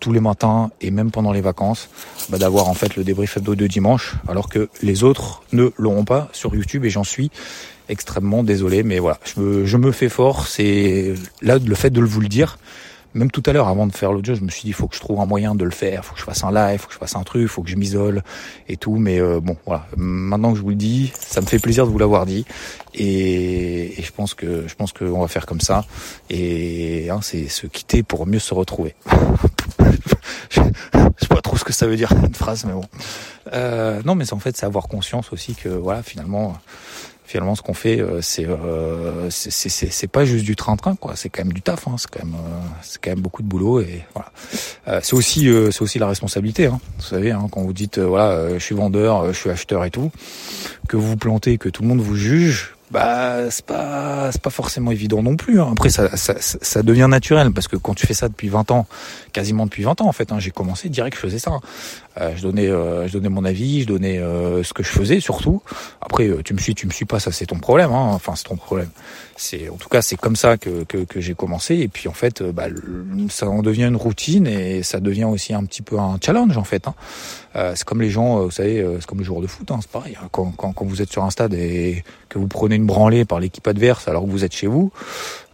tous 0.00 0.12
les 0.12 0.20
matins 0.20 0.70
et 0.80 0.90
même 0.90 1.10
pendant 1.10 1.32
les 1.32 1.40
vacances 1.40 1.88
bah, 2.28 2.38
d'avoir 2.38 2.68
en 2.68 2.74
fait 2.74 2.96
le 2.96 3.04
débrief 3.04 3.40
de 3.40 3.66
dimanche 3.66 4.14
alors 4.28 4.48
que 4.48 4.68
les 4.82 5.04
autres 5.04 5.42
ne 5.52 5.70
l'auront 5.76 6.04
pas 6.04 6.28
sur 6.32 6.54
YouTube 6.54 6.84
et 6.84 6.90
j'en 6.90 7.04
suis 7.04 7.30
extrêmement 7.88 8.42
désolé 8.42 8.82
mais 8.82 8.98
voilà. 8.98 9.18
Je 9.24 9.40
me, 9.40 9.64
je 9.64 9.76
me 9.76 9.92
fais 9.92 10.08
fort 10.08 10.46
c'est 10.46 11.14
là 11.42 11.58
le 11.58 11.74
fait 11.74 11.90
de 11.90 12.00
vous 12.00 12.20
le 12.20 12.28
dire 12.28 12.58
même 13.14 13.30
tout 13.30 13.42
à 13.46 13.52
l'heure, 13.52 13.68
avant 13.68 13.86
de 13.86 13.92
faire 13.92 14.12
l'audio, 14.12 14.34
je 14.34 14.42
me 14.42 14.50
suis 14.50 14.62
dit, 14.62 14.68
il 14.68 14.74
faut 14.74 14.88
que 14.88 14.96
je 14.96 15.00
trouve 15.00 15.20
un 15.20 15.26
moyen 15.26 15.54
de 15.54 15.64
le 15.64 15.70
faire, 15.70 16.04
faut 16.04 16.14
que 16.14 16.20
je 16.20 16.24
fasse 16.24 16.42
un 16.42 16.52
live, 16.52 16.80
faut 16.80 16.88
que 16.88 16.94
je 16.94 16.98
fasse 16.98 17.16
un 17.16 17.22
truc, 17.22 17.46
faut 17.46 17.62
que 17.62 17.70
je 17.70 17.76
m'isole 17.76 18.22
et 18.68 18.76
tout. 18.76 18.96
Mais 18.96 19.20
euh, 19.20 19.40
bon, 19.40 19.56
voilà. 19.66 19.86
Maintenant 19.96 20.52
que 20.52 20.58
je 20.58 20.62
vous 20.62 20.70
le 20.70 20.74
dis, 20.74 21.12
ça 21.18 21.40
me 21.40 21.46
fait 21.46 21.58
plaisir 21.60 21.86
de 21.86 21.92
vous 21.92 21.98
l'avoir 21.98 22.26
dit. 22.26 22.44
Et, 22.92 23.98
et, 23.98 24.02
je 24.02 24.12
pense 24.12 24.34
que 24.34 24.66
je 24.66 24.74
pense 24.74 24.92
qu'on 24.92 25.20
va 25.20 25.28
faire 25.28 25.46
comme 25.46 25.60
ça. 25.60 25.84
Et 26.28 27.08
hein, 27.10 27.20
c'est 27.22 27.48
se 27.48 27.66
quitter 27.66 28.02
pour 28.02 28.26
mieux 28.26 28.38
se 28.38 28.54
retrouver. 28.54 28.94
je 30.50 30.60
sais 31.18 31.28
pas 31.28 31.40
trop 31.40 31.56
ce 31.56 31.64
que 31.64 31.72
ça 31.72 31.86
veut 31.86 31.96
dire 31.96 32.12
cette 32.20 32.36
phrase, 32.36 32.64
mais 32.64 32.72
bon. 32.72 32.84
Euh, 33.52 34.00
non, 34.04 34.14
mais 34.14 34.32
en 34.32 34.38
fait, 34.38 34.56
c'est 34.56 34.66
avoir 34.66 34.88
conscience 34.88 35.32
aussi 35.32 35.54
que 35.54 35.68
voilà, 35.68 36.02
finalement, 36.02 36.56
finalement, 37.24 37.54
ce 37.54 37.62
qu'on 37.62 37.74
fait, 37.74 38.00
euh, 38.00 38.20
c'est 38.20 38.46
euh, 38.46 39.28
c'est 39.30 40.06
pas 40.06 40.24
juste 40.24 40.44
du 40.44 40.56
train-train, 40.56 40.94
quoi. 40.96 41.16
C'est 41.16 41.28
quand 41.28 41.44
même 41.44 41.52
du 41.52 41.62
taf. 41.62 41.88
Hein. 41.88 41.96
C'est 41.98 42.10
quand 42.10 42.24
même 42.24 42.34
euh, 42.34 42.60
c'est 42.82 43.00
quand 43.00 43.10
même 43.10 43.20
beaucoup 43.20 43.42
de 43.42 43.48
boulot 43.48 43.80
et 43.80 44.04
voilà. 44.14 44.30
Euh, 44.88 45.00
c'est 45.02 45.14
aussi 45.14 45.50
c'est 45.70 45.82
aussi 45.82 45.98
la 45.98 46.06
responsabilité. 46.06 46.66
Hein. 46.66 46.80
Vous 46.98 47.04
savez, 47.04 47.32
hein, 47.32 47.46
quand 47.50 47.62
vous 47.62 47.72
dites 47.72 47.98
voilà, 47.98 48.54
je 48.54 48.62
suis 48.62 48.74
vendeur, 48.74 49.32
je 49.32 49.38
suis 49.38 49.50
acheteur 49.50 49.84
et 49.84 49.90
tout, 49.90 50.10
que 50.88 50.96
vous 50.96 51.08
vous 51.08 51.16
plantez, 51.16 51.58
que 51.58 51.68
tout 51.68 51.82
le 51.82 51.88
monde 51.88 52.00
vous 52.00 52.16
juge, 52.16 52.74
bah 52.90 53.50
c'est 53.50 53.64
pas 53.64 54.30
c'est 54.30 54.42
pas 54.42 54.50
forcément 54.50 54.90
évident 54.90 55.22
non 55.22 55.36
plus. 55.36 55.60
Hein. 55.60 55.70
Après 55.72 55.88
ça, 55.88 56.16
ça, 56.16 56.34
ça 56.38 56.82
devient 56.82 57.08
naturel 57.08 57.50
parce 57.52 57.68
que 57.68 57.76
quand 57.76 57.94
tu 57.94 58.06
fais 58.06 58.14
ça 58.14 58.28
depuis 58.28 58.48
20 58.48 58.70
ans, 58.70 58.86
quasiment 59.32 59.64
depuis 59.64 59.82
20 59.82 60.02
ans 60.02 60.06
en 60.08 60.12
fait, 60.12 60.30
hein, 60.30 60.38
j'ai 60.38 60.50
commencé 60.50 60.88
direct 60.88 61.16
je 61.16 61.22
faisais 61.22 61.38
ça. 61.38 61.52
Euh, 62.20 62.32
je 62.36 62.42
donnais 62.42 62.68
euh, 62.68 63.08
je 63.08 63.12
donnais 63.14 63.28
mon 63.28 63.44
avis, 63.44 63.82
je 63.82 63.86
donnais 63.86 64.18
euh, 64.18 64.62
ce 64.62 64.72
que 64.72 64.82
je 64.82 64.90
faisais 64.90 65.20
surtout. 65.20 65.62
Après 66.00 66.30
tu 66.44 66.54
me 66.54 66.58
suis 66.58 66.74
tu 66.74 66.86
me 66.86 66.92
suis 66.92 67.04
pas 67.04 67.18
ça 67.18 67.32
c'est 67.32 67.46
ton 67.46 67.58
problème 67.58 67.90
hein. 67.90 68.10
Enfin 68.12 68.34
c'est 68.36 68.44
ton 68.44 68.56
problème. 68.56 68.90
C'est 69.36 69.68
en 69.68 69.76
tout 69.76 69.88
cas 69.88 70.00
c'est 70.00 70.16
comme 70.16 70.36
ça 70.36 70.56
que 70.56 70.84
que, 70.84 70.98
que 70.98 71.20
j'ai 71.20 71.34
commencé 71.34 71.76
et 71.76 71.88
puis 71.88 72.08
en 72.08 72.12
fait 72.12 72.42
bah, 72.42 72.66
ça 73.30 73.48
en 73.48 73.62
devient 73.62 73.86
une 73.86 73.96
routine 73.96 74.46
et 74.46 74.82
ça 74.84 75.00
devient 75.00 75.24
aussi 75.24 75.54
un 75.54 75.64
petit 75.64 75.82
peu 75.82 75.98
un 75.98 76.18
challenge 76.24 76.56
en 76.56 76.64
fait. 76.64 76.86
Hein. 76.86 76.94
c'est 77.74 77.84
comme 77.84 78.00
les 78.00 78.10
gens 78.10 78.44
vous 78.44 78.50
savez 78.50 78.86
c'est 79.00 79.06
comme 79.06 79.18
les 79.18 79.24
joueurs 79.24 79.40
de 79.42 79.48
foot 79.48 79.70
hein, 79.72 79.78
c'est 79.80 79.90
pareil. 79.90 80.16
Hein. 80.22 80.28
Quand, 80.30 80.52
quand 80.56 80.72
quand 80.72 80.84
vous 80.84 81.02
êtes 81.02 81.10
sur 81.10 81.24
un 81.24 81.30
stade 81.30 81.54
et 81.54 82.04
que 82.28 82.38
vous 82.38 82.48
prenez 82.48 82.76
une 82.76 82.86
branlée 82.86 83.24
par 83.24 83.40
l'équipe 83.40 83.66
adverse 83.66 84.06
alors 84.06 84.24
que 84.24 84.30
vous 84.30 84.44
êtes 84.44 84.54
chez 84.54 84.68
vous. 84.68 84.92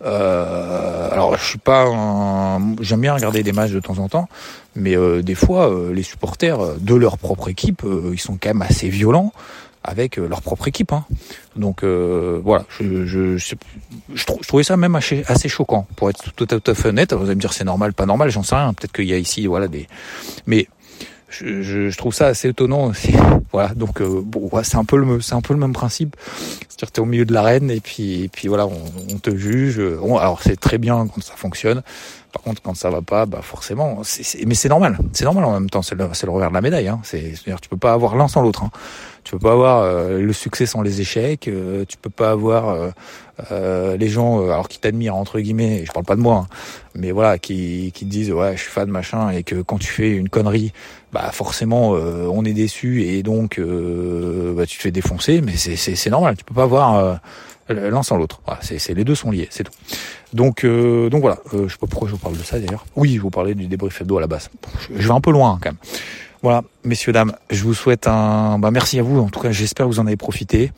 Euh, 0.03 1.11
alors 1.11 1.37
je 1.37 1.45
suis 1.45 1.59
pas, 1.59 1.85
un... 1.85 2.77
j'aime 2.81 3.01
bien 3.01 3.15
regarder 3.15 3.43
des 3.43 3.53
matchs 3.53 3.73
de 3.73 3.81
temps 3.81 3.99
en 3.99 4.09
temps, 4.09 4.29
mais 4.75 4.97
euh, 4.97 5.23
des 5.23 5.35
fois 5.35 5.71
euh, 5.71 5.93
les 5.93 6.03
supporters 6.03 6.77
de 6.81 6.95
leur 6.95 7.19
propre 7.19 7.49
équipe, 7.49 7.85
euh, 7.85 8.11
ils 8.13 8.21
sont 8.21 8.39
quand 8.41 8.51
même 8.51 8.63
assez 8.63 8.89
violents 8.89 9.33
avec 9.83 10.19
euh, 10.19 10.27
leur 10.27 10.43
propre 10.43 10.69
équipe. 10.69 10.93
Hein. 10.93 11.05
Donc 11.57 11.85
voilà, 11.85 12.65
je, 12.79 13.05
je, 13.05 13.37
je, 13.37 14.25
trouvais 14.25 14.63
ça 14.63 14.77
même 14.77 14.97
assez, 14.97 15.25
assez 15.27 15.49
choquant 15.49 15.87
pour 15.97 16.09
être 16.09 16.33
tout, 16.33 16.47
tout 16.47 16.71
à 16.71 16.75
fait 16.75 16.89
honnête. 16.89 17.13
Vous 17.13 17.25
allez 17.25 17.35
me 17.35 17.41
dire 17.41 17.53
c'est 17.53 17.65
normal, 17.65 17.93
pas 17.93 18.07
normal, 18.07 18.31
j'en 18.31 18.43
sais 18.43 18.55
rien. 18.55 18.73
Peut-être 18.73 18.93
qu'il 18.93 19.07
y 19.07 19.13
a 19.13 19.19
ici 19.19 19.47
voilà 19.47 19.69
des, 19.69 19.87
mais 20.47 20.69
je, 21.31 21.63
je, 21.63 21.97
trouve 21.97 22.15
ça 22.15 22.27
assez 22.27 22.49
étonnant 22.49 22.87
aussi. 22.87 23.13
Voilà, 23.53 23.75
donc 23.75 24.01
euh, 24.01 24.23
bon, 24.25 24.49
c'est 24.63 24.77
un 24.77 24.85
peu 24.85 24.97
le 24.97 25.21
c'est 25.21 25.35
un 25.35 25.41
peu 25.41 25.55
le 25.55 25.59
même 25.59 25.73
principe. 25.73 26.15
C'est-à-dire 26.69 26.93
t'es 26.93 27.01
au 27.01 27.05
milieu 27.05 27.25
de 27.25 27.33
l'arène 27.33 27.69
et 27.69 27.81
puis 27.81 28.23
et 28.23 28.29
puis 28.29 28.47
voilà, 28.47 28.69
on, 28.69 28.81
on 29.13 29.19
te 29.19 29.35
juge. 29.35 29.81
On, 30.01 30.19
alors 30.19 30.41
c'est 30.41 30.55
très 30.55 30.79
bien 30.79 31.09
quand 31.13 31.21
ça 31.21 31.35
fonctionne. 31.35 31.83
Par 32.33 32.43
contre, 32.43 32.63
quand 32.63 32.75
ça 32.75 32.91
va 32.91 33.03
pas, 33.03 33.27
bah 33.27 33.41
forcément, 33.43 34.03
mais 34.47 34.55
c'est 34.55 34.69
normal. 34.69 34.99
C'est 35.13 35.25
normal 35.25 35.45
en 35.45 35.53
même 35.53 35.71
temps. 35.71 35.83
C'est 35.83 35.95
le, 35.95 36.05
revers 36.05 36.49
de 36.49 36.55
la 36.55 36.61
médaille. 36.61 36.89
Hein. 36.89 37.01
C'est, 37.03 37.35
c'est-à-dire 37.35 37.61
tu 37.61 37.69
peux 37.69 37.77
pas 37.77 37.93
avoir 37.93 38.17
l'un 38.17 38.29
sans 38.29 38.43
l'autre. 38.43 38.63
Hein. 38.63 38.71
Tu 39.25 39.33
peux 39.33 39.39
pas 39.39 39.53
avoir 39.53 39.83
euh, 39.83 40.21
le 40.21 40.33
succès 40.33 40.67
sans 40.67 40.83
les 40.83 41.01
échecs. 41.01 41.49
Euh, 41.49 41.85
tu 41.87 41.97
peux 41.97 42.11
pas 42.11 42.31
avoir 42.31 42.69
euh, 42.69 42.91
euh 43.51 43.97
les 43.97 44.09
gens, 44.09 44.45
alors 44.45 44.69
qui 44.69 44.79
t'admirent 44.79 45.17
entre 45.17 45.41
guillemets. 45.41 45.85
Je 45.85 45.93
parle 45.93 46.07
pas 46.07 46.17
de 46.17 46.21
moi, 46.21 46.47
hein, 46.47 46.55
mais 46.95 47.11
voilà, 47.11 47.39
qui 47.39 47.91
qui 47.95 48.05
te 48.05 48.11
disent 48.11 48.33
ouais, 48.33 48.57
je 48.57 48.63
suis 48.63 48.71
fan 48.71 48.89
machin, 48.89 49.31
et 49.31 49.43
que 49.43 49.63
quand 49.63 49.79
tu 49.79 49.89
fais 49.89 50.11
une 50.11 50.29
connerie, 50.29 50.73
bah 51.13 51.31
forcément 51.33 51.91
on 51.91 52.45
est 52.45 52.53
déçu 52.53 53.03
et 53.03 53.23
donc 53.23 53.61
bah, 53.61 54.67
tu 54.67 54.79
te 54.79 54.83
fais 54.83 54.91
défoncer. 54.91 55.41
Mais 55.43 55.57
c'est 55.57 56.11
normal. 56.11 56.37
Tu 56.37 56.45
peux 56.45 56.55
pas 56.55 56.65
avoir 56.65 57.21
l'un 57.75 58.03
sans 58.03 58.17
l'autre. 58.17 58.41
Voilà, 58.47 58.61
c'est, 58.63 58.95
les 58.95 59.05
deux 59.05 59.15
sont 59.15 59.31
liés, 59.31 59.49
c'est 59.51 59.65
tout. 59.65 59.73
Donc, 60.33 60.65
euh, 60.65 61.09
donc 61.09 61.23
voilà. 61.23 61.39
Euh, 61.55 61.69
je 61.69 61.73
sais 61.73 61.79
pas 61.79 61.87
pourquoi 61.87 62.09
je 62.09 62.15
vous 62.15 62.19
parle 62.19 62.37
de 62.37 62.43
ça 62.43 62.59
d'ailleurs. 62.59 62.85
Oui, 62.97 63.15
je 63.17 63.21
vous 63.21 63.31
parlais 63.31 63.55
du 63.55 63.67
débrief 63.67 64.01
hebdo 64.01 64.19
à 64.19 64.21
la 64.21 64.27
base. 64.27 64.51
je, 64.95 65.07
vais 65.07 65.15
un 65.15 65.21
peu 65.21 65.31
loin 65.31 65.59
quand 65.63 65.71
même. 65.71 65.79
Voilà, 66.43 66.63
messieurs 66.85 67.13
dames, 67.13 67.33
je 67.51 67.63
vous 67.65 67.75
souhaite 67.75 68.07
un. 68.07 68.59
Bah, 68.59 68.71
merci 68.71 68.99
à 68.99 69.03
vous. 69.03 69.19
En 69.21 69.29
tout 69.29 69.41
cas, 69.41 69.51
j'espère 69.51 69.87
que 69.87 69.91
vous 69.91 70.01
en 70.01 70.07
avez 70.07 70.17
profité. 70.17 70.73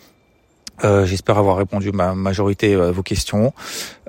Euh, 0.84 1.06
J'espère 1.06 1.38
avoir 1.38 1.56
répondu 1.56 1.92
ma 1.92 2.14
majorité 2.14 2.74
à 2.74 2.90
vos 2.90 3.02
questions. 3.02 3.52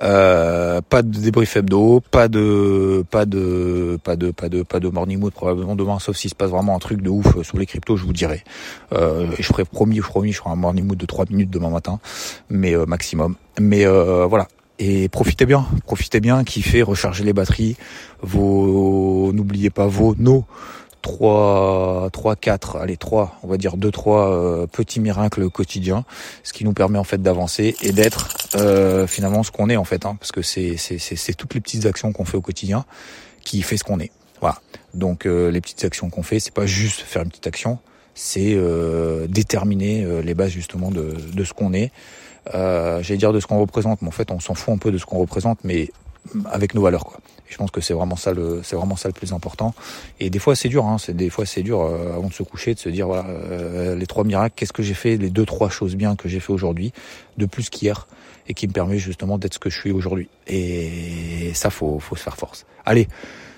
Euh, 0.02 0.80
pas 0.80 1.02
de 1.02 1.18
débrief 1.18 1.56
hebdo, 1.56 2.00
pas 2.10 2.28
de, 2.28 3.04
pas 3.10 3.26
de, 3.26 3.98
pas 4.02 4.16
de, 4.16 4.30
pas 4.30 4.48
de, 4.48 4.62
pas 4.62 4.80
de 4.80 4.88
morning 4.88 5.18
mood 5.18 5.32
probablement 5.32 5.76
demain, 5.76 5.98
sauf 5.98 6.16
s'il 6.16 6.30
se 6.30 6.34
passe 6.34 6.50
vraiment 6.50 6.74
un 6.74 6.78
truc 6.78 7.00
de 7.00 7.10
ouf 7.10 7.42
sur 7.42 7.58
les 7.58 7.66
cryptos, 7.66 7.96
je 7.96 8.04
vous 8.04 8.12
dirai. 8.12 8.42
Euh, 8.92 9.26
je 9.38 9.42
ferai 9.44 9.64
promis, 9.64 10.00
promis, 10.00 10.32
je 10.32 10.38
ferai 10.38 10.50
un 10.50 10.56
morning 10.56 10.86
mood 10.86 10.98
de 10.98 11.06
3 11.06 11.26
minutes 11.30 11.50
demain 11.50 11.70
matin, 11.70 12.00
mais 12.48 12.74
euh, 12.74 12.86
maximum. 12.86 13.36
Mais 13.60 13.86
euh, 13.86 14.26
voilà. 14.26 14.48
Et 14.80 15.08
profitez 15.08 15.46
bien, 15.46 15.66
profitez 15.86 16.18
bien, 16.18 16.42
kiffez, 16.42 16.82
rechargez 16.82 17.22
les 17.22 17.32
batteries. 17.32 17.76
Vos, 18.22 19.32
n'oubliez 19.32 19.70
pas 19.70 19.86
vos, 19.86 20.16
nos 20.18 20.44
3, 21.04 22.08
3, 22.12 22.34
4, 22.34 22.76
allez 22.78 22.96
3, 22.96 23.38
on 23.42 23.46
va 23.46 23.58
dire 23.58 23.76
2, 23.76 23.90
3 23.90 24.30
euh, 24.30 24.66
petits 24.66 25.00
miracles 25.00 25.50
quotidiens, 25.50 26.06
ce 26.44 26.54
qui 26.54 26.64
nous 26.64 26.72
permet 26.72 26.98
en 26.98 27.04
fait 27.04 27.20
d'avancer 27.20 27.76
et 27.82 27.92
d'être 27.92 28.34
euh, 28.54 29.06
finalement 29.06 29.42
ce 29.42 29.50
qu'on 29.50 29.68
est 29.68 29.76
en 29.76 29.84
fait, 29.84 30.06
hein, 30.06 30.16
parce 30.18 30.32
que 30.32 30.40
c'est, 30.40 30.78
c'est, 30.78 30.98
c'est, 30.98 31.34
toutes 31.34 31.52
les 31.52 31.60
petites 31.60 31.84
actions 31.84 32.10
qu'on 32.12 32.24
fait 32.24 32.38
au 32.38 32.40
quotidien 32.40 32.86
qui 33.44 33.60
fait 33.60 33.76
ce 33.76 33.84
qu'on 33.84 34.00
est. 34.00 34.12
Voilà. 34.40 34.56
Donc 34.94 35.26
euh, 35.26 35.50
les 35.50 35.60
petites 35.60 35.84
actions 35.84 36.08
qu'on 36.08 36.22
fait, 36.22 36.40
c'est 36.40 36.54
pas 36.54 36.64
juste 36.64 37.00
faire 37.02 37.20
une 37.20 37.28
petite 37.28 37.48
action, 37.48 37.78
c'est 38.14 38.54
euh, 38.54 39.26
déterminer 39.26 40.04
euh, 40.04 40.22
les 40.22 40.32
bases 40.32 40.52
justement 40.52 40.90
de, 40.90 41.16
de 41.34 41.44
ce 41.44 41.52
qu'on 41.52 41.74
est. 41.74 41.92
J'allais 42.50 43.18
dire 43.18 43.34
de 43.34 43.40
ce 43.40 43.46
qu'on 43.46 43.60
représente, 43.60 44.00
mais 44.00 44.08
en 44.08 44.10
fait 44.10 44.30
on 44.30 44.40
s'en 44.40 44.54
fout 44.54 44.72
un 44.72 44.78
peu 44.78 44.90
de 44.90 44.96
ce 44.96 45.04
qu'on 45.04 45.18
représente, 45.18 45.58
mais 45.64 45.90
avec 46.50 46.74
nos 46.74 46.80
valeurs 46.80 47.04
quoi. 47.04 47.20
Je 47.46 47.56
pense 47.56 47.70
que 47.70 47.80
c'est 47.80 47.94
vraiment 47.94 48.16
ça 48.16 48.32
le 48.32 48.62
c'est 48.62 48.76
vraiment 48.76 48.96
ça 48.96 49.08
le 49.08 49.14
plus 49.14 49.32
important. 49.32 49.74
Et 50.20 50.30
des 50.30 50.38
fois 50.38 50.56
c'est 50.56 50.68
dur 50.68 50.86
hein, 50.86 50.98
c'est 50.98 51.14
des 51.14 51.30
fois 51.30 51.46
c'est 51.46 51.62
dur 51.62 51.82
euh, 51.82 52.14
avant 52.14 52.28
de 52.28 52.32
se 52.32 52.42
coucher 52.42 52.74
de 52.74 52.78
se 52.78 52.88
dire 52.88 53.06
voilà 53.06 53.26
euh, 53.28 53.94
les 53.94 54.06
trois 54.06 54.24
miracles, 54.24 54.54
qu'est-ce 54.56 54.72
que 54.72 54.82
j'ai 54.82 54.94
fait, 54.94 55.16
les 55.16 55.30
deux 55.30 55.44
trois 55.44 55.68
choses 55.68 55.96
bien 55.96 56.16
que 56.16 56.28
j'ai 56.28 56.40
fait 56.40 56.52
aujourd'hui 56.52 56.92
de 57.36 57.46
plus 57.46 57.70
qu'hier 57.70 58.06
et 58.48 58.54
qui 58.54 58.66
me 58.66 58.72
permet 58.72 58.98
justement 58.98 59.38
d'être 59.38 59.54
ce 59.54 59.58
que 59.58 59.70
je 59.70 59.78
suis 59.78 59.90
aujourd'hui. 59.90 60.28
Et 60.46 61.52
ça 61.54 61.70
faut 61.70 61.98
faut 61.98 62.16
se 62.16 62.22
faire 62.22 62.36
force. 62.36 62.66
Allez, 62.84 63.08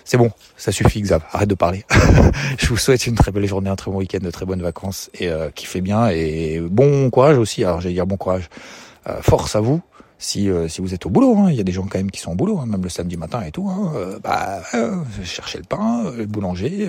c'est 0.07 0.19
bon, 0.19 0.31
ça 0.57 0.71
suffit 0.71 1.03
Xav, 1.03 1.25
arrête 1.33 1.49
de 1.49 1.57
parler. 1.57 1.85
je 2.59 2.67
vous 2.69 2.77
souhaite 2.77 3.09
une 3.09 3.17
très 3.17 3.33
belle 3.33 3.47
journée, 3.47 3.69
un 3.69 3.75
très 3.75 3.91
bon 3.91 3.99
week-end, 3.99 4.21
de 4.23 4.31
très 4.31 4.47
bonnes 4.47 4.63
vacances 4.63 5.11
et 5.15 5.29
euh, 5.29 5.51
fait 5.57 5.81
bien 5.81 6.09
et 6.09 6.61
bon 6.61 7.11
courage 7.11 7.39
aussi. 7.39 7.65
Alors 7.65 7.81
j'allais 7.81 7.95
dire 7.95 8.07
bon 8.07 8.17
courage, 8.17 8.49
euh, 9.09 9.21
force 9.21 9.57
à 9.57 9.61
vous 9.61 9.83
si 10.19 10.49
euh, 10.49 10.69
si 10.69 10.81
vous 10.81 10.95
êtes 10.95 11.05
au 11.07 11.11
boulot, 11.11 11.37
hein, 11.37 11.51
il 11.51 11.57
y 11.57 11.61
a 11.61 11.65
des 11.65 11.73
gens 11.73 11.87
quand 11.87 11.99
même 11.99 12.11
qui 12.11 12.21
sont 12.21 12.33
au 12.33 12.35
boulot, 12.35 12.59
hein, 12.59 12.67
même 12.67 12.83
le 12.83 12.89
samedi 12.89 13.17
matin 13.17 13.43
et 13.43 13.51
tout. 13.51 13.69
Hein, 13.69 13.93
euh, 13.97 14.19
bah, 14.19 14.63
euh, 14.75 15.03
chercher 15.23 15.59
le 15.59 15.65
pain, 15.65 16.11
le 16.11 16.27
boulanger, 16.27 16.89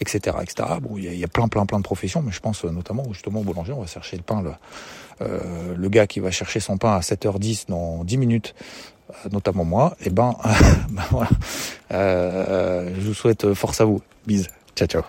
etc., 0.00 0.36
etc. 0.42 0.68
Bon, 0.80 0.96
il 0.96 1.14
y 1.14 1.24
a, 1.24 1.28
plein, 1.28 1.48
plein, 1.48 1.66
plein 1.66 1.78
de 1.78 1.84
professions, 1.84 2.22
mais 2.22 2.32
je 2.32 2.40
pense 2.40 2.64
notamment 2.64 3.04
justement 3.12 3.40
au 3.40 3.44
boulanger, 3.44 3.72
on 3.72 3.80
va 3.80 3.86
chercher 3.86 4.16
le 4.16 4.22
pain. 4.22 4.42
Le, 4.42 4.52
le 5.76 5.88
gars 5.88 6.06
qui 6.06 6.20
va 6.20 6.30
chercher 6.30 6.60
son 6.60 6.76
pain 6.76 6.96
à 6.96 7.00
7h10 7.00 7.68
dans 7.68 8.02
10 8.04 8.16
minutes, 8.16 8.54
notamment 9.30 9.64
moi, 9.64 9.96
et 10.04 10.10
ben, 10.10 10.36
ben 10.90 11.02
voilà. 11.10 11.30
je 11.90 13.06
vous 13.06 13.14
souhaite 13.14 13.54
force 13.54 13.80
à 13.80 13.84
vous. 13.84 14.00
Bise. 14.26 14.48
Ciao, 14.74 14.88
ciao. 14.88 15.02